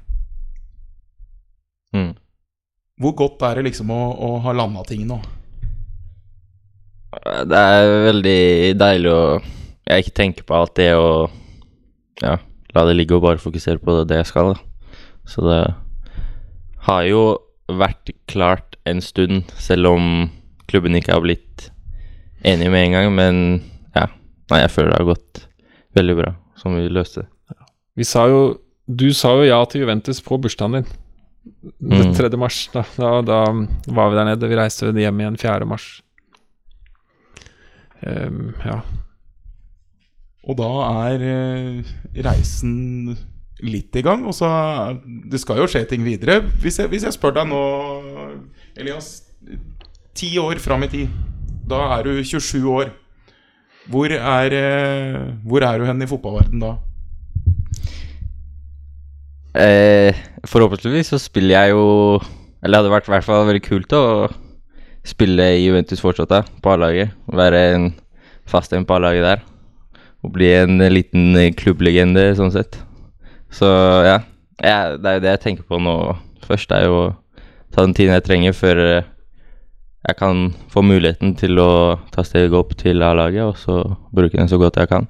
Mm. 1.95 2.13
Hvor 2.99 3.13
godt 3.19 3.43
er 3.45 3.59
det 3.59 3.69
liksom 3.69 3.91
å, 3.93 4.01
å 4.15 4.29
ha 4.41 4.55
landa 4.55 4.81
ting 4.87 5.05
nå? 5.07 5.19
Det 7.45 7.59
er 7.59 7.91
veldig 8.09 8.39
deilig 8.79 9.11
å 9.11 9.21
jeg 9.85 10.01
ikke 10.01 10.17
tenker 10.17 10.45
på 10.47 10.55
alt 10.57 10.73
det 10.79 10.91
og 10.97 11.29
ja, 12.23 12.39
la 12.73 12.85
det 12.87 12.95
ligge 12.97 13.17
og 13.17 13.25
bare 13.25 13.41
fokusere 13.41 13.81
på 13.81 13.99
det 14.09 14.17
jeg 14.21 14.29
skal. 14.31 14.55
Da. 14.55 14.89
Så 15.29 15.43
det 15.45 15.59
har 16.85 17.05
jo 17.09 17.21
vært 17.71 18.11
klart 18.29 18.75
en 18.85 19.01
stund, 19.01 19.47
selv 19.57 19.89
om 19.89 20.09
klubben 20.69 20.95
ikke 20.97 21.15
har 21.15 21.23
blitt 21.25 21.69
enig 22.45 22.69
med 22.73 22.87
en 22.87 22.95
gang. 22.97 23.13
Men 23.17 23.39
ja, 23.95 24.05
nei, 24.51 24.59
jeg 24.63 24.73
føler 24.75 24.93
det 24.93 24.99
har 25.01 25.09
gått 25.13 25.41
veldig 25.97 26.17
bra, 26.19 26.35
som 26.61 26.77
vi 26.77 26.85
løste 26.91 27.23
det. 27.25 27.31
Vi 27.95 28.03
sa 28.03 28.25
jo 28.27 28.43
Du 28.85 29.07
sa 29.17 29.31
jo 29.33 29.45
ja 29.47 29.57
til 29.65 29.81
Juventus 29.81 30.19
på 30.21 30.37
bursdagen 30.37 30.75
din. 30.81 30.89
Den 31.81 32.11
Mm. 32.11 32.13
3. 32.13 32.29
mars. 32.37 32.67
Da, 32.73 32.83
da, 32.97 33.21
da 33.25 33.37
var 33.87 34.11
vi 34.11 34.17
der 34.19 34.27
nede. 34.29 34.49
Vi 34.49 34.57
reiste 34.59 34.91
hjem 34.93 35.19
igjen 35.23 35.37
4. 35.41 35.65
mars. 35.65 35.87
Um, 38.05 38.53
ja. 38.65 38.81
Og 40.45 40.57
da 40.59 40.69
er 41.09 41.23
eh, 41.25 41.93
reisen 42.27 43.15
litt 43.63 43.95
i 43.95 44.03
gang. 44.03 44.25
Og 44.25 44.35
så 44.35 44.49
Det 45.03 45.39
skal 45.39 45.57
jo 45.61 45.67
skje 45.69 45.85
ting 45.89 46.03
videre. 46.03 46.41
Hvis 46.61 46.79
jeg, 46.79 46.89
hvis 46.91 47.03
jeg 47.03 47.15
spør 47.15 47.39
deg 47.39 47.47
nå, 47.49 47.61
Elias 48.77 49.21
Ti 50.15 50.37
år 50.39 50.59
fram 50.63 50.83
i 50.85 50.87
tid. 50.87 51.07
Da 51.67 51.97
er 51.97 52.05
du 52.07 52.23
27 52.23 52.69
år. 52.71 52.91
Hvor 53.91 54.07
er, 54.07 54.53
eh, 54.55 55.33
hvor 55.43 55.61
er 55.61 55.77
du 55.77 55.85
hen 55.85 56.01
i 56.01 56.07
fotballverden 56.07 56.61
da? 56.63 56.77
Eh, 59.55 60.15
forhåpentligvis 60.47 61.13
så 61.13 61.19
spiller 61.21 61.55
jeg 61.55 61.71
jo 61.71 62.19
Eller 62.63 62.81
hadde 62.81 62.91
vært 62.91 63.07
i 63.07 63.13
hvert 63.13 63.23
fall 63.23 63.45
veldig 63.47 63.61
kult 63.63 63.93
å 63.95 64.31
spille 65.05 65.43
i 65.53 65.67
Juventus 65.67 66.01
fortsatt, 66.01 66.31
da, 66.31 66.41
på 66.63 66.71
A-laget. 66.73 67.11
Være 67.29 67.59
en 67.75 67.91
fast 68.49 68.73
en 68.73 68.87
på 68.89 68.95
A-laget 68.95 69.21
der. 69.21 69.43
Og 70.25 70.31
bli 70.33 70.49
en 70.49 70.79
liten 70.89 71.37
klubblegende, 71.53 72.31
sånn 72.39 72.49
sett. 72.55 72.79
Så 73.55 73.69
ja. 74.05 74.19
ja. 74.59 74.79
Det 74.97 75.09
er 75.09 75.19
jo 75.19 75.25
det 75.25 75.33
jeg 75.35 75.43
tenker 75.45 75.67
på 75.69 75.79
nå 75.81 75.95
først. 76.45 76.73
Er 76.75 76.87
jo 76.89 77.01
å 77.05 77.11
ta 77.71 77.85
den 77.85 77.95
tiden 77.97 78.15
jeg 78.15 78.27
trenger 78.27 78.55
før 78.55 78.81
eh, 78.83 79.11
jeg 80.05 80.19
kan 80.19 80.51
få 80.69 80.83
muligheten 80.85 81.33
til 81.39 81.57
å 81.57 81.97
ta 82.13 82.23
steget 82.25 82.53
opp 82.53 82.75
til 82.77 83.01
A-laget, 83.01 83.41
og 83.47 83.57
så 83.57 83.79
bruke 84.13 84.37
den 84.37 84.51
så 84.51 84.59
godt 84.61 84.77
jeg 84.77 84.91
kan. 84.91 85.07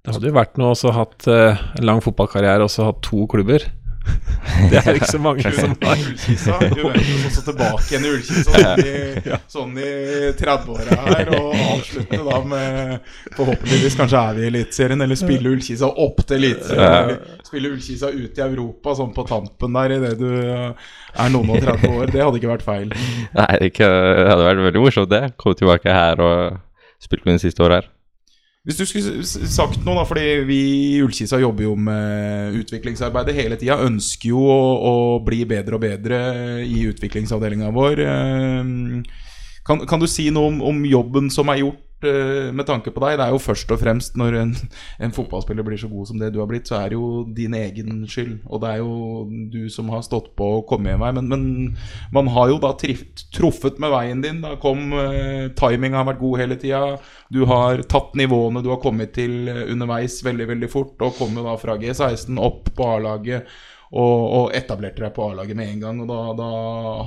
Det 0.00 0.14
hadde 0.14 0.30
jo 0.30 0.36
vært 0.38 0.56
noe 0.56 0.72
også 0.72 0.94
hatt 0.96 1.26
eh, 1.28 1.60
lang 1.84 2.00
fotballkarriere 2.00 2.64
og 2.64 2.72
så 2.72 2.88
hatt 2.88 3.02
to 3.04 3.26
klubber. 3.28 3.66
Det 4.70 4.80
er 4.80 4.96
ikke 4.98 5.08
så 5.10 5.20
mange 5.22 5.52
som 5.54 5.74
har. 5.84 6.00
Ullkisa. 6.10 6.56
Juventus 6.76 7.26
også 7.28 7.42
tilbake 7.46 7.86
igjen 7.90 8.06
i 8.06 8.12
Ullkisa 8.14 8.44
sånn 8.50 8.82
i, 8.84 9.34
sånn 9.54 9.74
i 9.80 9.90
30-åra 10.40 10.98
her. 11.06 11.32
Og 11.36 11.60
avslutte 11.74 12.20
da 12.26 12.40
med 12.52 13.12
Forhåpentligvis 13.36 13.98
kanskje 14.00 14.22
er 14.22 14.38
vi 14.38 14.44
i 14.44 14.48
Eliteserien, 14.50 15.04
eller 15.06 15.20
spille 15.20 15.52
Ullkisa 15.54 15.90
opp 16.06 16.24
til 16.26 16.40
Eliteserien. 16.40 17.14
Spille 17.46 17.72
Ullkisa 17.74 18.12
ut 18.14 18.40
i 18.40 18.46
Europa 18.46 18.96
sånn 18.98 19.14
på 19.16 19.26
tampen 19.28 19.78
der 19.78 19.96
idet 19.98 20.16
du 20.20 20.28
er 20.30 21.32
noen 21.34 21.54
og 21.54 21.62
30 21.62 21.94
år. 21.94 22.10
Det 22.10 22.24
hadde 22.24 22.42
ikke 22.42 22.52
vært 22.54 22.66
feil. 22.66 22.92
Nei, 23.36 23.52
det, 23.60 23.72
ikke, 23.72 23.88
det 23.88 24.28
hadde 24.32 24.50
vært 24.50 24.66
veldig 24.70 24.84
morsomt, 24.86 25.12
det. 25.12 25.24
Komme 25.40 25.58
tilbake 25.58 25.94
her 25.94 26.22
og 26.24 26.60
spille 27.02 27.26
mine 27.28 27.42
siste 27.42 27.64
år 27.66 27.80
her. 27.80 27.90
Hvis 28.68 28.76
du 28.76 28.84
skulle 28.84 29.24
sagt 29.24 29.80
noe, 29.86 29.96
da, 29.96 30.02
fordi 30.04 30.42
vi 30.44 30.58
i 30.92 30.98
Ullkisa 31.00 31.38
jobber 31.40 31.64
jo 31.64 31.76
med 31.80 32.58
utviklingsarbeidet 32.60 33.32
hele 33.38 33.56
tida. 33.56 33.78
Ønsker 33.86 34.34
jo 34.34 34.42
å, 34.44 34.58
å 34.84 34.94
bli 35.24 35.46
bedre 35.48 35.78
og 35.78 35.84
bedre 35.86 36.18
i 36.66 36.82
utviklingsavdelinga 36.90 37.70
vår. 37.72 38.02
Kan, 39.66 39.86
kan 39.86 40.00
du 40.00 40.08
si 40.10 40.30
noe 40.32 40.50
om, 40.50 40.60
om 40.64 40.82
jobben 40.88 41.30
som 41.32 41.50
er 41.52 41.60
gjort 41.60 42.06
eh, 42.08 42.48
med 42.56 42.66
tanke 42.68 42.92
på 42.94 43.02
deg? 43.04 43.18
Det 43.20 43.26
er 43.26 43.34
jo 43.34 43.40
først 43.42 43.72
og 43.74 43.80
fremst 43.82 44.16
når 44.18 44.36
en, 44.40 44.52
en 45.04 45.14
fotballspiller 45.14 45.66
blir 45.66 45.80
så 45.80 45.90
god 45.90 46.08
som 46.08 46.20
det 46.20 46.30
du 46.32 46.40
har 46.40 46.48
blitt, 46.50 46.70
så 46.70 46.78
er 46.78 46.90
det 46.90 46.98
jo 46.98 47.24
din 47.36 47.56
egen 47.58 48.04
skyld. 48.08 48.38
Og 48.48 48.62
det 48.62 48.70
er 48.72 48.80
jo 48.80 49.26
du 49.52 49.62
som 49.72 49.90
har 49.92 50.04
stått 50.06 50.32
på 50.38 50.48
og 50.58 50.66
kommet 50.70 50.94
en 50.94 51.02
vei. 51.04 51.12
Men, 51.18 51.28
men 51.28 51.44
man 52.16 52.30
har 52.32 52.52
jo 52.54 52.60
da 52.62 52.72
trift, 52.80 53.26
truffet 53.36 53.80
med 53.82 53.92
veien 53.92 54.24
din. 54.24 54.40
Da 54.44 54.56
kom 54.62 54.94
eh, 54.96 55.50
Timing 55.60 55.98
har 55.98 56.08
vært 56.08 56.22
god 56.22 56.44
hele 56.44 56.60
tida. 56.60 56.96
Du 57.30 57.44
har 57.50 57.84
tatt 57.90 58.16
nivåene 58.18 58.64
du 58.64 58.72
har 58.72 58.80
kommet 58.82 59.12
til 59.18 59.50
eh, 59.52 59.66
underveis 59.68 60.22
veldig 60.26 60.48
veldig 60.54 60.72
fort, 60.72 60.96
og 61.04 61.20
kommer 61.20 61.46
da 61.50 61.58
fra 61.60 61.76
G16 61.80 62.40
opp 62.40 62.72
på 62.76 62.94
A-laget 62.96 63.52
og, 63.90 64.18
og 64.38 64.54
etablerte 64.54 65.02
deg 65.02 65.12
på 65.16 65.26
A-laget 65.26 65.58
med 65.58 65.72
en 65.72 65.82
gang. 65.82 66.00
Og 66.04 66.10
da, 66.10 66.20
da 66.38 66.48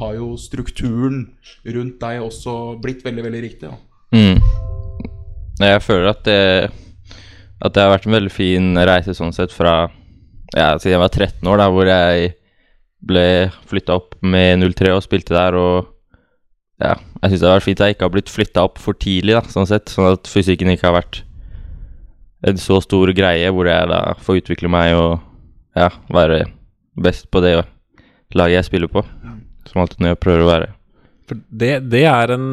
har 0.02 0.18
jo 0.18 0.34
strukturen 0.40 1.26
rundt 1.64 2.00
deg 2.04 2.24
også 2.26 2.58
blitt 2.84 3.04
veldig, 3.06 3.26
veldig 3.28 3.44
riktig. 3.46 3.72
Ja. 3.72 3.80
Mm. 4.14 4.40
Jeg 5.64 5.82
føler 5.86 6.12
at 6.12 6.24
det, 6.28 6.70
at 7.64 7.74
det 7.76 7.84
har 7.84 7.94
vært 7.94 8.08
en 8.10 8.18
veldig 8.18 8.34
fin 8.34 8.74
reise 8.78 9.16
sånn 9.16 9.34
sett 9.36 9.54
fra 9.54 9.86
ja, 10.54 10.74
siden 10.78 10.96
jeg 10.98 11.02
var 11.02 11.14
13 11.14 11.50
år, 11.50 11.62
da, 11.62 11.68
hvor 11.74 11.90
jeg 11.90 12.34
ble 13.04 13.28
flytta 13.70 13.98
opp 13.98 14.18
med 14.22 14.64
03 14.64 14.94
og 14.96 15.04
spilte 15.06 15.36
der. 15.36 15.58
Og 15.58 15.88
ja, 16.84 16.98
jeg 17.22 17.32
syns 17.32 17.44
det 17.44 17.48
har 17.48 17.60
vært 17.60 17.68
fint 17.70 17.84
at 17.84 17.90
jeg 17.90 17.98
ikke 17.98 18.10
har 18.10 18.16
blitt 18.18 18.34
flytta 18.34 18.66
opp 18.68 18.82
for 18.82 18.98
tidlig, 18.98 19.38
da, 19.38 19.44
sånn 19.54 19.70
sett. 19.70 19.94
Sånn 19.94 20.12
at 20.12 20.30
fysikken 20.30 20.74
ikke 20.74 20.90
har 20.90 21.00
vært 21.00 21.24
en 22.44 22.60
så 22.60 22.82
stor 22.84 23.14
greie, 23.16 23.52
hvor 23.56 23.70
jeg 23.70 23.88
da 23.88 24.02
får 24.20 24.42
utvikle 24.42 24.72
meg 24.72 24.98
og 25.00 25.14
ja, 25.80 25.88
være 26.12 26.44
best 26.96 27.30
på 27.32 27.42
det 27.44 27.56
laget 28.34 28.60
jeg 28.60 28.70
spiller 28.70 28.92
på. 28.92 29.04
Som 29.70 29.84
alltid 29.84 30.04
når 30.04 30.14
jeg 30.14 30.22
prøver 30.24 30.44
å 30.44 30.50
være. 30.50 30.70
For 31.30 31.40
det, 31.50 31.74
det 31.92 32.06
er 32.10 32.34
en, 32.36 32.50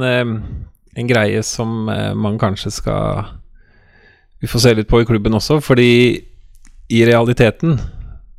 en 0.97 1.11
greie 1.11 1.43
som 1.47 1.89
eh, 1.91 2.13
man 2.15 2.39
kanskje 2.39 2.71
skal 2.71 3.33
Vi 4.41 4.49
får 4.49 4.63
se 4.63 4.75
litt 4.77 4.89
på 4.89 5.03
i 5.03 5.09
klubben 5.09 5.37
også, 5.37 5.59
fordi 5.61 5.91
i 6.91 7.01
realiteten 7.07 7.79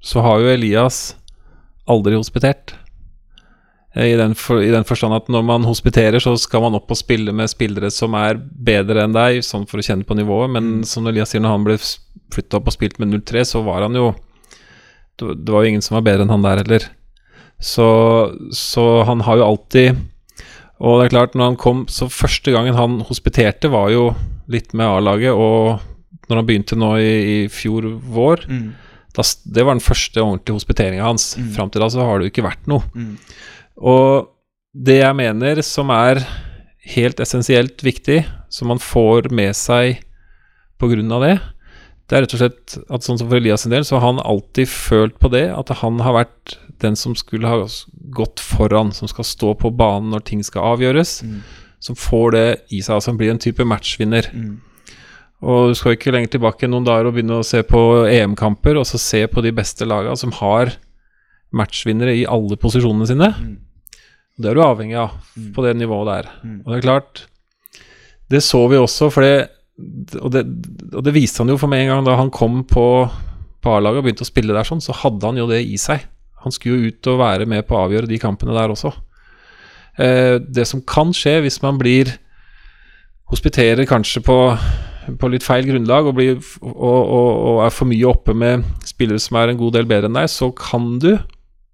så 0.02 0.24
har 0.26 0.42
jo 0.42 0.50
Elias 0.50 1.12
aldri 1.92 2.16
hospitert. 2.18 2.74
Eh, 3.94 4.14
I 4.14 4.18
den, 4.20 4.36
for, 4.36 4.64
I 4.64 4.72
den 4.74 4.88
forstand 4.88 5.16
at 5.16 5.30
når 5.32 5.46
man 5.46 5.68
hospiterer, 5.68 6.20
så 6.20 6.34
skal 6.40 6.66
man 6.66 6.78
opp 6.80 6.92
og 6.92 7.00
spille 7.00 7.34
med 7.36 7.52
spillere 7.52 7.92
som 7.94 8.16
er 8.18 8.40
bedre 8.40 9.06
enn 9.06 9.16
deg, 9.16 9.44
sånn 9.46 9.68
for 9.70 9.82
å 9.82 9.86
kjenne 9.86 10.08
på 10.08 10.18
nivået, 10.18 10.52
men 10.56 10.82
som 10.88 11.08
Elias 11.08 11.34
sier, 11.34 11.44
når 11.44 11.58
han 11.58 11.70
ble 11.70 11.78
flytta 12.32 12.60
opp 12.60 12.72
og 12.72 12.76
spilt 12.76 13.00
med 13.02 13.12
0-3, 13.14 13.46
så 13.48 13.64
var 13.66 13.86
han 13.86 13.98
jo 13.98 14.12
Det 15.22 15.54
var 15.54 15.64
jo 15.64 15.72
ingen 15.72 15.86
som 15.86 15.98
var 15.98 16.06
bedre 16.08 16.26
enn 16.26 16.34
han 16.34 16.46
der 16.46 16.64
heller. 16.64 16.88
Så, 17.62 17.88
så 18.58 18.86
han 19.06 19.22
har 19.28 19.38
jo 19.38 19.46
alltid 19.46 20.00
Og 20.82 20.96
det 20.98 21.04
er 21.06 21.12
klart, 21.14 21.36
når 21.38 21.52
han 21.52 21.58
kom 21.62 21.84
Så 21.86 22.08
første 22.10 22.50
gangen 22.50 22.74
han 22.74 22.96
hospiterte, 23.06 23.70
var 23.70 23.92
jo 23.94 24.08
litt 24.50 24.74
med 24.74 24.90
A-laget, 24.90 25.32
og 25.32 25.78
når 26.26 26.40
han 26.40 26.48
begynte 26.48 26.76
nå 26.76 26.90
i, 26.98 27.12
i 27.12 27.38
fjor 27.54 27.86
vår, 28.02 28.48
Da, 29.16 29.24
det 29.46 29.64
var 29.64 29.78
den 29.78 29.84
første 29.84 30.20
ordentlige 30.24 30.58
hospiteringa 30.58 31.06
hans. 31.06 31.38
Mm. 31.38 31.52
Fram 31.56 31.72
til 31.72 31.84
da 31.84 31.88
så 31.94 32.04
har 32.04 32.20
det 32.20 32.28
jo 32.28 32.32
ikke 32.34 32.48
vært 32.50 32.68
noe. 32.72 32.84
Mm. 32.96 33.14
Og 33.80 34.28
det 34.72 34.98
jeg 35.02 35.18
mener 35.20 35.62
som 35.68 35.92
er 35.94 36.24
helt 36.96 37.20
essensielt 37.24 37.84
viktig, 37.84 38.24
som 38.52 38.72
man 38.72 38.82
får 38.82 39.30
med 39.32 39.56
seg 39.56 40.02
av 40.82 41.22
det, 41.22 41.36
det 42.12 42.18
er 42.18 42.26
rett 42.26 42.34
og 42.36 42.42
slett 42.42 42.74
at 42.92 43.06
sånn 43.08 43.18
som 43.22 43.30
for 43.32 43.40
Elias 43.40 43.62
sin 43.64 43.72
del, 43.72 43.86
så 43.88 43.96
har 43.96 44.10
han 44.10 44.18
alltid 44.28 44.68
følt 44.68 45.16
på 45.24 45.30
det, 45.32 45.46
at 45.56 45.70
han 45.80 46.02
har 46.04 46.18
vært 46.18 46.58
den 46.84 46.98
som 47.00 47.14
skulle 47.16 47.48
ha 47.48 47.62
gått 48.12 48.42
foran, 48.44 48.92
som 48.92 49.08
skal 49.08 49.24
stå 49.24 49.54
på 49.62 49.72
banen 49.80 50.10
når 50.12 50.26
ting 50.28 50.42
skal 50.44 50.74
avgjøres, 50.74 51.22
Mm. 51.24 51.38
som 51.80 51.96
får 51.96 52.32
det 52.36 52.48
i 52.76 52.82
seg, 52.82 52.96
altså 52.98 53.12
han 53.14 53.18
blir 53.22 53.32
en 53.32 53.40
type 53.40 53.64
matchvinner. 53.64 54.28
Mm. 54.34 54.60
Og 55.42 55.70
du 55.72 55.74
skal 55.80 55.96
ikke 55.96 56.12
lenger 56.12 56.34
tilbake 56.36 56.64
enn 56.68 56.72
noen 56.76 56.86
dager 56.86 57.08
og 57.08 57.14
begynne 57.16 57.40
å 57.40 57.46
se 57.48 57.64
på 57.64 57.80
EM-kamper, 58.12 58.78
og 58.78 58.86
så 58.86 59.00
se 59.00 59.26
på 59.28 59.42
de 59.42 59.52
beste 59.56 59.88
lagene 59.88 60.18
som 60.20 60.32
har 60.32 60.76
matchvinnere 61.54 62.14
i 62.20 62.26
alle 62.30 62.58
posisjonene 62.60 63.08
sine. 63.08 63.32
Mm. 63.40 63.58
Det 64.42 64.52
er 64.52 64.56
du 64.56 64.62
avhengig 64.62 64.98
av 64.98 65.12
Mm. 65.38 65.54
på 65.54 65.64
det 65.64 65.78
nivået 65.78 66.08
der. 66.12 66.30
Mm. 66.44 66.60
Og 66.66 66.74
det 66.74 66.78
er 66.84 66.88
klart 66.88 67.26
Det 68.30 68.40
så 68.42 68.70
vi 68.70 68.78
også, 68.78 69.12
for 69.12 69.22
det 69.22 69.50
og, 70.20 70.30
det 70.34 70.46
og 70.92 71.04
det 71.06 71.14
viste 71.16 71.44
han 71.44 71.52
jo 71.52 71.60
for 71.60 71.72
meg 71.72 71.86
en 71.86 71.96
gang 71.96 72.08
da 72.08 72.18
han 72.20 72.32
kom 72.34 72.62
på, 72.68 72.86
på 73.62 73.76
A-laget 73.76 74.02
og 74.02 74.08
begynte 74.08 74.26
å 74.26 74.32
spille 74.32 74.56
der 74.56 74.68
sånn, 74.68 74.84
så 74.84 74.96
hadde 75.04 75.28
han 75.28 75.40
jo 75.40 75.48
det 75.50 75.62
i 75.66 75.78
seg. 75.82 76.04
Han 76.46 76.54
skulle 76.54 76.78
jo 76.78 76.92
ut 76.92 77.10
og 77.12 77.22
være 77.22 77.48
med 77.50 77.66
på 77.68 77.78
å 77.78 77.86
avgjøre 77.86 78.10
de 78.10 78.20
kampene 78.22 78.56
der 78.58 78.74
også. 78.74 78.94
Eh, 80.02 80.38
det 80.42 80.66
som 80.70 80.82
kan 80.88 81.14
skje 81.16 81.42
hvis 81.46 81.62
man 81.66 81.80
blir 81.82 82.16
Hospiterer 83.32 83.88
kanskje 83.88 84.20
på, 84.28 84.34
på 85.16 85.28
litt 85.32 85.46
feil 85.46 85.64
grunnlag 85.64 86.10
og, 86.10 86.18
blir, 86.18 86.34
og, 86.60 86.74
og, 86.76 87.30
og 87.48 87.60
er 87.64 87.72
for 87.72 87.88
mye 87.88 88.10
oppe 88.10 88.34
med 88.36 88.66
spillere 88.84 89.24
som 89.24 89.38
er 89.40 89.54
en 89.54 89.62
god 89.62 89.78
del 89.78 89.88
bedre 89.88 90.10
enn 90.10 90.18
deg, 90.20 90.28
så 90.28 90.50
kan 90.52 90.98
du 91.00 91.14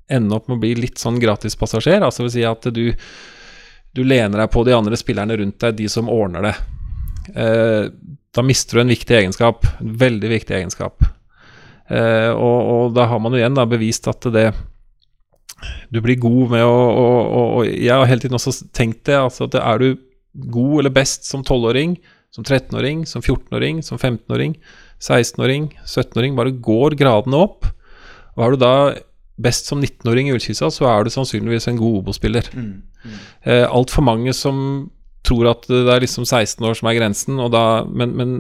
ende 0.06 0.38
opp 0.38 0.46
med 0.46 0.60
å 0.60 0.62
bli 0.62 0.76
litt 0.78 1.02
sånn 1.02 1.18
gratispassasjer. 1.18 2.06
Altså 2.06 2.28
vil 2.28 2.34
si 2.36 2.46
at 2.46 2.70
du, 2.76 2.84
du 2.94 4.04
lener 4.06 4.44
deg 4.44 4.52
på 4.54 4.62
de 4.68 4.76
andre 4.78 5.00
spillerne 5.02 5.40
rundt 5.42 5.58
deg, 5.64 5.80
de 5.80 5.90
som 5.90 6.14
ordner 6.14 6.46
det. 6.46 6.54
Eh, 7.36 7.90
da 8.36 8.44
mister 8.46 8.78
du 8.78 8.84
en 8.84 8.94
viktig 8.94 9.18
egenskap. 9.18 9.68
En 9.82 9.94
veldig 10.00 10.32
viktig 10.32 10.56
egenskap. 10.58 11.06
Eh, 11.90 12.32
og, 12.32 12.58
og 12.74 12.98
da 12.98 13.08
har 13.12 13.22
man 13.24 13.34
jo 13.34 13.42
igjen 13.42 13.58
da 13.58 13.64
bevist 13.70 14.10
at 14.12 14.26
det 14.36 14.50
Du 15.88 16.02
blir 16.04 16.20
god 16.20 16.52
med 16.52 16.66
å 16.68 16.74
og, 16.76 17.22
og, 17.24 17.46
og 17.62 17.70
Jeg 17.72 17.94
har 17.96 18.10
hele 18.10 18.22
tiden 18.22 18.38
også 18.38 18.70
tenkt 18.76 19.06
det. 19.10 19.18
Altså 19.18 19.48
at 19.48 19.58
er 19.62 19.82
du 19.82 19.90
god 20.38 20.84
eller 20.84 20.94
best 20.94 21.26
som 21.26 21.42
12-åring, 21.42 21.96
som 22.36 22.44
13-åring, 22.44 23.06
som 23.10 23.24
14-åring, 23.24 23.80
som 23.82 23.98
15-åring, 23.98 24.54
16-åring, 25.02 25.72
17-åring, 25.82 26.36
bare 26.38 26.54
går 26.54 26.94
gradene 27.00 27.40
opp. 27.42 27.66
Og 28.38 28.44
er 28.46 28.54
du 28.54 28.62
da 28.62 28.74
best 29.42 29.70
som 29.70 29.82
19-åring 29.82 30.30
i 30.30 30.36
Ullkisa, 30.36 30.70
så 30.74 30.86
er 30.92 31.06
du 31.06 31.14
sannsynligvis 31.14 31.70
en 31.72 31.80
god 31.80 32.04
Obo-spiller. 32.04 32.52
Mm. 32.54 32.70
Mm. 33.02 33.18
Eh, 33.50 33.66
Altfor 33.66 34.06
mange 34.06 34.34
som 34.38 34.60
tror 35.28 35.50
at 35.52 35.68
det 35.70 35.84
er 35.94 36.04
liksom 36.04 36.26
16 36.26 36.64
år 36.68 36.78
som 36.80 36.90
er 36.90 36.98
grensen, 37.00 37.40
og 37.44 37.52
da, 37.54 37.64
men, 37.88 38.16
men 38.18 38.36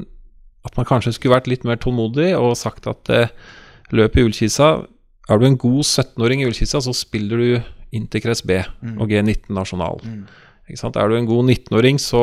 at 0.67 0.75
man 0.79 0.87
kanskje 0.89 1.13
skulle 1.15 1.35
vært 1.37 1.47
litt 1.51 1.63
mer 1.67 1.77
tålmodig 1.79 2.31
og 2.39 2.55
sagt 2.59 2.87
at 2.91 3.11
eh, 3.13 3.29
løpet 3.95 4.19
i 4.19 4.25
Ullkisa 4.27 4.69
Er 5.29 5.39
du 5.39 5.45
en 5.47 5.57
god 5.59 5.83
17-åring 5.83 6.41
i 6.41 6.47
Ullkisa, 6.47 6.79
så 6.83 6.93
spiller 6.95 7.37
du 7.43 7.49
Interkrets 7.95 8.41
B 8.47 8.61
Mm. 8.81 8.97
og 9.01 9.09
G19 9.11 9.51
nasjonal. 9.55 9.99
Mm. 10.03 10.21
Ikke 10.69 10.79
sant? 10.79 10.95
Er 10.99 11.07
du 11.11 11.15
en 11.17 11.27
god 11.27 11.45
19-åring, 11.51 11.99
så 11.99 12.21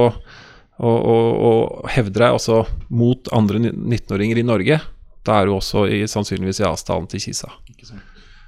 og, 0.79 0.97
og, 1.07 1.27
og 1.49 1.91
hevder 1.95 2.25
deg 2.27 2.35
også 2.37 2.63
mot 2.91 3.29
andre 3.37 3.61
19-åringer 3.71 4.41
i 4.41 4.45
Norge, 4.49 4.81
da 5.25 5.37
er 5.41 5.47
du 5.47 5.55
også 5.55 5.85
i, 5.89 6.01
sannsynligvis 6.11 6.59
i 6.61 6.67
avstanden 6.69 7.07
til 7.13 7.23
Kisa. 7.23 7.53
Ikke 7.71 7.87
sant. 7.93 8.03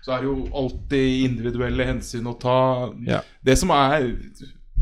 Så 0.04 0.12
er 0.16 0.24
det 0.24 0.28
jo 0.28 0.48
alltid 0.54 1.22
individuelle 1.28 1.86
hensyn 1.88 2.26
å 2.30 2.34
ta. 2.40 2.56
Ja. 3.06 3.20
Det 3.46 3.56
som 3.60 3.70
er 3.74 4.08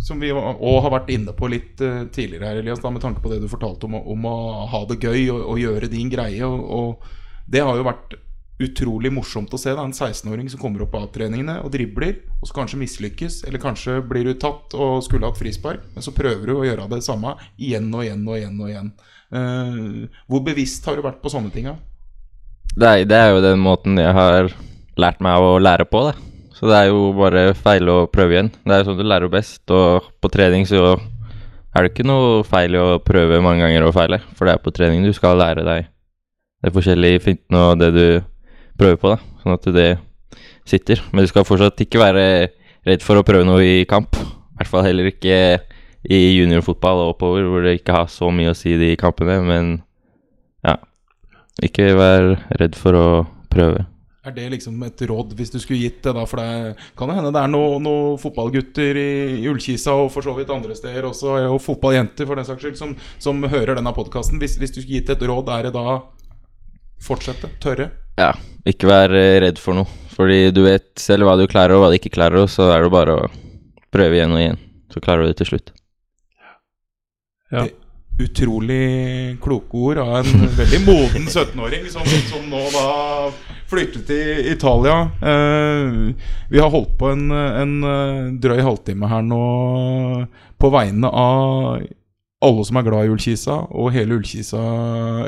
Som 0.03 0.21
vi 0.21 0.33
òg 0.35 0.81
har 0.85 0.93
vært 0.93 1.13
inne 1.15 1.33
på 1.37 1.49
litt 1.49 1.81
eh, 1.85 2.05
tidligere 2.13 2.51
her, 2.51 2.61
Elias, 2.61 2.83
da, 2.83 2.91
med 2.93 3.05
tanke 3.05 3.23
på 3.25 3.31
det 3.33 3.41
du 3.41 3.49
fortalte 3.49 3.89
om, 3.89 3.97
om 3.97 4.27
å 4.29 4.37
ha 4.73 4.83
det 4.91 5.01
gøy 5.01 5.31
og, 5.33 5.41
og 5.55 5.63
gjøre 5.63 5.91
din 5.93 6.11
greie. 6.13 6.45
Og, 6.45 6.65
og 6.65 7.49
det 7.51 7.65
har 7.65 7.79
jo 7.79 7.87
vært 7.87 8.19
utrolig 8.65 9.11
morsomt 9.13 9.55
å 9.55 9.59
se. 9.59 9.73
da 9.75 9.83
En 9.83 9.95
16-åring 9.95 10.51
som 10.53 10.61
kommer 10.61 10.85
opp 10.85 10.95
av 10.95 11.09
A-treningene 11.09 11.57
og 11.65 11.73
dribler, 11.75 12.21
og 12.41 12.51
så 12.51 12.59
kanskje 12.61 12.83
mislykkes, 12.83 13.41
eller 13.49 13.63
kanskje 13.63 13.99
blir 14.07 14.29
du 14.29 14.35
tatt 14.39 14.77
og 14.77 15.01
skulle 15.07 15.31
hatt 15.31 15.41
frispark, 15.41 15.89
men 15.95 16.07
så 16.07 16.15
prøver 16.15 16.51
du 16.51 16.55
å 16.59 16.67
gjøre 16.67 16.91
det 16.93 17.03
samme 17.07 17.35
igjen 17.57 17.91
og 17.95 18.05
igjen 18.07 18.29
og 18.29 18.39
igjen. 18.39 18.63
og 18.63 18.73
igjen 18.73 18.95
Uh, 19.35 20.07
Hvor 20.31 20.45
bevisst 20.47 20.85
har 20.87 20.95
du 20.95 21.03
vært 21.03 21.23
på 21.23 21.33
sånne 21.33 21.51
ting? 21.51 21.67
Det 22.75 22.93
det 23.09 23.17
er 23.19 23.33
jo 23.33 23.43
den 23.43 23.59
måten 23.59 23.99
jeg 23.99 24.15
har 24.15 24.53
lært 25.01 25.21
meg 25.25 25.43
å 25.43 25.57
lære 25.59 25.89
på, 25.91 26.05
det. 26.07 26.34
Så 26.55 26.69
det 26.71 26.77
er 26.79 26.93
jo 26.93 27.09
bare 27.19 27.49
feil 27.59 27.89
å 27.91 28.05
prøve 28.11 28.37
igjen. 28.37 28.53
Det 28.63 28.73
er 28.75 28.83
jo 28.83 28.91
sånn 28.91 29.01
du 29.01 29.07
lærer 29.07 29.33
best, 29.33 29.65
og 29.75 30.07
på 30.23 30.31
trening 30.33 30.69
så 30.71 30.95
er 30.95 31.83
det 31.83 31.91
ikke 31.91 32.07
noe 32.07 32.45
feil 32.47 32.77
i 32.77 32.81
å 32.81 33.01
prøve 33.03 33.43
mange 33.43 33.65
ganger 33.65 33.89
og 33.89 33.97
feile, 33.97 34.21
for 34.39 34.47
det 34.47 34.55
er 34.55 34.63
på 34.63 34.73
trening 34.75 35.03
du 35.03 35.11
skal 35.17 35.41
lære 35.41 35.67
deg 35.67 35.91
det 36.65 36.73
forskjellige 36.73 37.21
fintene 37.21 37.61
og 37.61 37.81
det 37.81 37.91
du 37.93 38.07
prøver 38.79 39.01
på, 39.01 39.11
da, 39.13 39.19
sånn 39.43 39.57
at 39.59 39.67
det 39.75 39.89
sitter. 40.69 41.03
Men 41.13 41.27
du 41.27 41.31
skal 41.31 41.47
fortsatt 41.47 41.83
ikke 41.85 42.01
være 42.01 42.25
redd 42.89 43.05
for 43.05 43.21
å 43.21 43.27
prøve 43.27 43.45
noe 43.49 43.65
i 43.65 43.85
kamp. 43.89 44.17
I 44.17 44.61
hvert 44.61 44.71
fall 44.71 44.87
heller 44.87 45.11
ikke 45.11 45.39
i 46.05 46.21
juniorfotball 46.39 47.03
og 47.03 47.15
oppover, 47.15 47.45
hvor 47.49 47.65
det 47.65 47.79
ikke 47.79 47.97
har 47.97 48.09
så 48.13 48.31
mye 48.33 48.53
å 48.53 48.57
si 48.57 48.77
de 48.81 48.95
kampene, 49.01 49.41
men 49.45 49.75
ja. 50.65 50.79
Ikke 51.65 51.93
vær 51.95 52.33
redd 52.59 52.75
for 52.79 52.97
å 52.99 53.09
prøve. 53.53 53.85
Er 54.25 54.33
det 54.33 54.47
liksom 54.55 54.79
et 54.87 55.03
råd, 55.05 55.35
hvis 55.37 55.51
du 55.53 55.59
skulle 55.61 55.83
gitt 55.83 55.99
det, 56.07 56.15
da? 56.17 56.23
For 56.25 56.41
det 56.41 56.85
kan 56.97 57.11
jo 57.11 57.17
hende 57.19 57.33
det 57.35 57.43
er 57.43 57.51
noen 57.53 57.85
noe 57.85 58.15
fotballgutter 58.23 58.97
i, 58.97 59.11
i 59.43 59.49
Ullkisa 59.51 59.93
og 60.01 60.09
for 60.15 60.25
så 60.25 60.33
vidt 60.39 60.53
andre 60.55 60.77
steder 60.79 61.05
også, 61.11 61.35
og 61.53 61.61
fotballjenter 61.61 62.25
for 62.31 62.41
den 62.41 62.49
saks 62.49 62.65
skyld, 62.65 62.79
som, 62.81 62.95
som 63.21 63.45
hører 63.45 63.77
denne 63.77 63.93
podkasten. 63.93 64.41
Hvis, 64.41 64.57
hvis 64.63 64.73
du 64.73 64.81
skulle 64.81 65.03
gitt 65.03 65.13
et 65.13 65.27
råd, 65.29 65.53
er 65.53 65.69
det 65.69 65.75
da 65.77 65.99
fortsette? 67.05 67.53
Tørre? 67.61 67.91
Ja, 68.17 68.33
ikke 68.65 68.89
vær 68.89 69.13
eh, 69.13 69.37
redd 69.45 69.61
for 69.61 69.77
noe. 69.77 70.01
Fordi 70.15 70.49
du 70.55 70.63
vet 70.65 70.93
selv 71.03 71.29
hva 71.29 71.37
du 71.37 71.45
klarer 71.51 71.77
og 71.77 71.85
hva 71.85 71.93
du 71.93 71.99
ikke 71.99 72.15
klarer, 72.17 72.47
og 72.47 72.53
så 72.53 72.71
er 72.73 72.87
det 72.87 72.93
bare 72.95 73.17
å 73.19 73.31
prøve 73.93 74.17
igjen 74.17 74.33
og 74.33 74.41
igjen. 74.41 74.61
Så 74.95 75.03
klarer 75.05 75.25
du 75.25 75.33
det 75.33 75.41
til 75.43 75.53
slutt. 75.53 75.75
Ja. 77.53 77.67
Utrolig 78.25 79.37
kloke 79.43 79.81
ord 79.91 79.99
av 79.99 80.21
en 80.23 80.45
veldig 80.55 80.81
moden 80.87 81.27
17-åring 81.35 81.89
som, 81.91 82.07
som 82.31 82.47
nå 82.49 82.63
da 82.73 82.87
flyttet 83.75 84.07
til 84.07 84.49
Italia. 84.53 84.97
Eh, 85.19 86.15
vi 86.51 86.61
har 86.63 86.71
holdt 86.71 86.95
på 87.01 87.11
en, 87.11 87.27
en 87.35 87.75
eh, 87.89 88.33
drøy 88.43 88.63
halvtime 88.63 89.11
her 89.11 89.25
nå 89.27 89.43
på 90.63 90.71
vegne 90.71 91.11
av 91.11 91.83
alle 92.45 92.65
som 92.69 92.79
er 92.79 92.87
glad 92.87 93.07
i 93.07 93.13
Ullkisa, 93.15 93.59
og 93.73 93.95
hele 93.95 94.19
Ullkisa, 94.19 94.63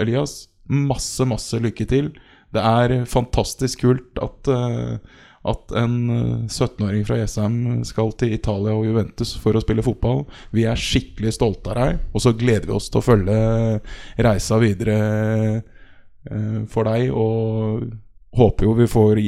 Elias. 0.02 0.44
Masse, 0.66 1.24
masse 1.28 1.58
lykke 1.62 1.86
til. 1.88 2.10
Det 2.54 2.62
er 2.62 3.06
fantastisk 3.10 3.84
kult 3.84 4.20
at, 4.22 4.50
eh, 4.52 5.20
at 5.50 5.76
en 5.82 5.98
eh, 6.12 6.46
17-åring 6.46 7.06
fra 7.08 7.18
Jessheim 7.22 7.82
skal 7.88 8.14
til 8.20 8.36
Italia 8.36 8.76
og 8.76 8.86
Juventus 8.86 9.34
for 9.42 9.56
å 9.56 9.64
spille 9.64 9.84
fotball. 9.86 10.26
Vi 10.54 10.68
er 10.68 10.78
skikkelig 10.78 11.34
stolte 11.38 11.74
av 11.74 11.80
deg, 11.82 12.02
og 12.12 12.22
så 12.22 12.36
gleder 12.36 12.70
vi 12.70 12.78
oss 12.78 12.90
til 12.92 13.02
å 13.02 13.08
følge 13.10 13.38
reisa 14.22 14.62
videre 14.62 15.00
for 16.66 16.88
deg. 16.88 17.12
Og 17.14 17.86
håper 18.36 18.66
jo 18.66 18.74
vi 18.76 18.86
får 18.90 19.20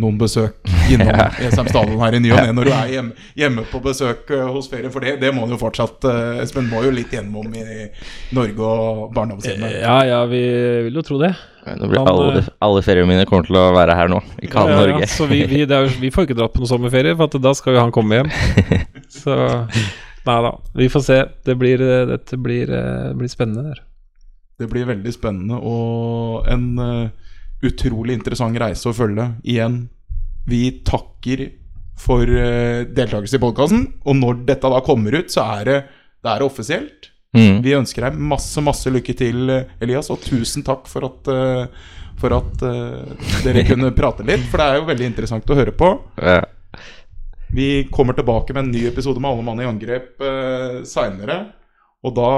noen 0.00 0.16
besøk 0.16 0.56
innom 0.92 1.10
Jessheim 1.42 1.68
stadion 1.68 2.00
her 2.00 2.14
i 2.16 2.20
ny 2.24 2.30
og 2.32 2.38
ne 2.40 2.54
når 2.56 2.68
du 2.70 2.72
er 2.72 2.92
hjemme, 2.94 3.24
hjemme 3.36 3.64
på 3.68 3.82
besøk 3.84 4.30
eh, 4.32 4.46
hos 4.48 4.70
ferie. 4.72 4.88
For 4.92 5.04
det, 5.04 5.18
det 5.20 5.32
må 5.36 5.44
du 5.44 5.52
jo 5.54 5.60
fortsatt 5.60 6.06
eh, 6.08 6.40
Espen 6.44 6.70
må 6.70 6.80
jo 6.86 6.92
litt 6.94 7.12
gjennom 7.12 7.52
i 7.52 7.64
Norge 8.36 8.64
og 8.64 9.10
barndomshjemmet. 9.16 9.76
Ja, 9.82 9.98
ja, 10.08 10.22
vi 10.30 10.40
vil 10.86 10.96
jo 10.96 11.04
tro 11.04 11.20
det. 11.20 11.34
Nå 11.76 11.90
blir 11.90 12.00
Han, 12.00 12.08
alle, 12.08 12.40
eh, 12.40 12.48
alle 12.64 12.80
feriene 12.86 13.10
mine 13.12 13.26
kommer 13.28 13.44
til 13.50 13.60
å 13.60 13.66
være 13.76 13.98
her 13.98 14.08
nå, 14.08 14.22
ikke 14.40 14.62
han 14.62 14.72
Ja, 14.72 14.78
ja, 14.78 14.80
Norge. 14.86 15.04
ja. 15.04 15.12
Så 15.12 15.28
vi, 15.28 15.42
vi, 15.50 15.66
det 15.68 15.76
er, 15.76 15.92
vi 16.00 16.12
får 16.14 16.30
ikke 16.30 16.38
dratt 16.40 16.56
på 16.56 16.64
noen 16.64 16.72
sommerferie, 16.72 17.12
for 17.18 17.28
at 17.28 17.36
da 17.44 17.52
skal 17.58 17.76
jo 17.76 17.84
han 17.84 17.92
komme 17.92 18.22
hjem. 18.22 18.32
Så 19.20 19.36
nei 20.24 20.40
da, 20.48 20.54
vi 20.80 20.88
får 20.92 21.04
se. 21.04 21.20
Det 21.44 21.60
blir, 21.60 21.84
dette 22.08 22.40
blir, 22.40 22.72
blir 23.20 23.28
spennende. 23.32 23.74
Der. 23.74 23.84
Det 24.64 24.72
blir 24.72 24.88
veldig 24.88 25.12
spennende 25.12 25.60
og 25.60 26.48
en 26.48 26.66
utrolig 27.66 28.16
interessant 28.18 28.56
reise 28.60 28.88
å 28.88 28.96
følge. 28.96 29.26
Igjen, 29.44 29.82
vi 30.48 30.64
takker 30.86 31.46
for 32.00 32.24
uh, 32.24 32.86
deltakelse 32.88 33.36
i 33.36 33.42
podkasten. 33.42 33.86
Og 34.08 34.16
når 34.16 34.44
dette 34.48 34.72
da 34.72 34.82
kommer 34.84 35.18
ut, 35.20 35.32
så 35.32 35.46
er 35.58 35.68
det, 35.68 35.78
det 36.24 36.34
er 36.34 36.46
offisielt. 36.46 37.10
Mm. 37.36 37.60
Vi 37.62 37.74
ønsker 37.78 38.08
deg 38.08 38.18
masse, 38.18 38.62
masse 38.64 38.90
lykke 38.90 39.14
til, 39.14 39.50
eh, 39.54 39.74
Elias, 39.82 40.10
og 40.10 40.22
tusen 40.24 40.64
takk 40.66 40.88
for 40.90 41.06
at, 41.06 41.28
eh, 41.30 41.66
for 42.18 42.34
at 42.34 42.64
eh, 42.66 43.28
dere 43.44 43.66
kunne 43.68 43.92
prate 44.00 44.26
litt. 44.26 44.48
For 44.50 44.58
det 44.58 44.66
er 44.66 44.80
jo 44.80 44.88
veldig 44.88 45.06
interessant 45.12 45.50
å 45.50 45.58
høre 45.58 45.74
på. 45.76 45.92
Ja. 46.18 46.40
Vi 47.54 47.86
kommer 47.90 48.14
tilbake 48.14 48.54
med 48.54 48.64
en 48.64 48.74
ny 48.74 48.84
episode 48.90 49.22
med 49.22 49.30
Alle 49.30 49.46
mann 49.46 49.62
i 49.62 49.66
angrep 49.66 50.20
uh, 50.22 50.84
seinere. 50.86 51.38
Og 52.06 52.14
da 52.14 52.32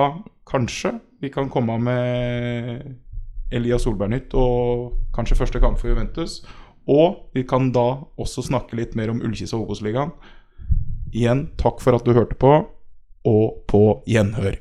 kanskje 0.49 0.95
vi 1.21 1.29
kan 1.29 1.51
komme 1.53 1.77
med 1.85 2.87
Elias 3.53 3.87
Solberg-nytt 3.87 4.35
og 4.39 4.99
kanskje 5.17 5.39
første 5.39 5.61
kamp 5.63 5.81
for 5.81 5.93
Juventus. 5.93 6.41
Og 6.91 7.29
vi 7.37 7.45
kan 7.47 7.71
da 7.75 8.03
også 8.21 8.45
snakke 8.49 8.77
litt 8.79 8.97
mer 8.99 9.13
om 9.13 9.23
Ullkisa 9.23 9.59
Obos-ligaen. 9.61 10.11
Igjen, 11.13 11.51
takk 11.61 11.83
for 11.85 11.95
at 11.95 12.07
du 12.07 12.15
hørte 12.17 12.39
på, 12.41 12.53
og 13.29 13.47
på 13.71 13.83
gjenhør. 14.09 14.57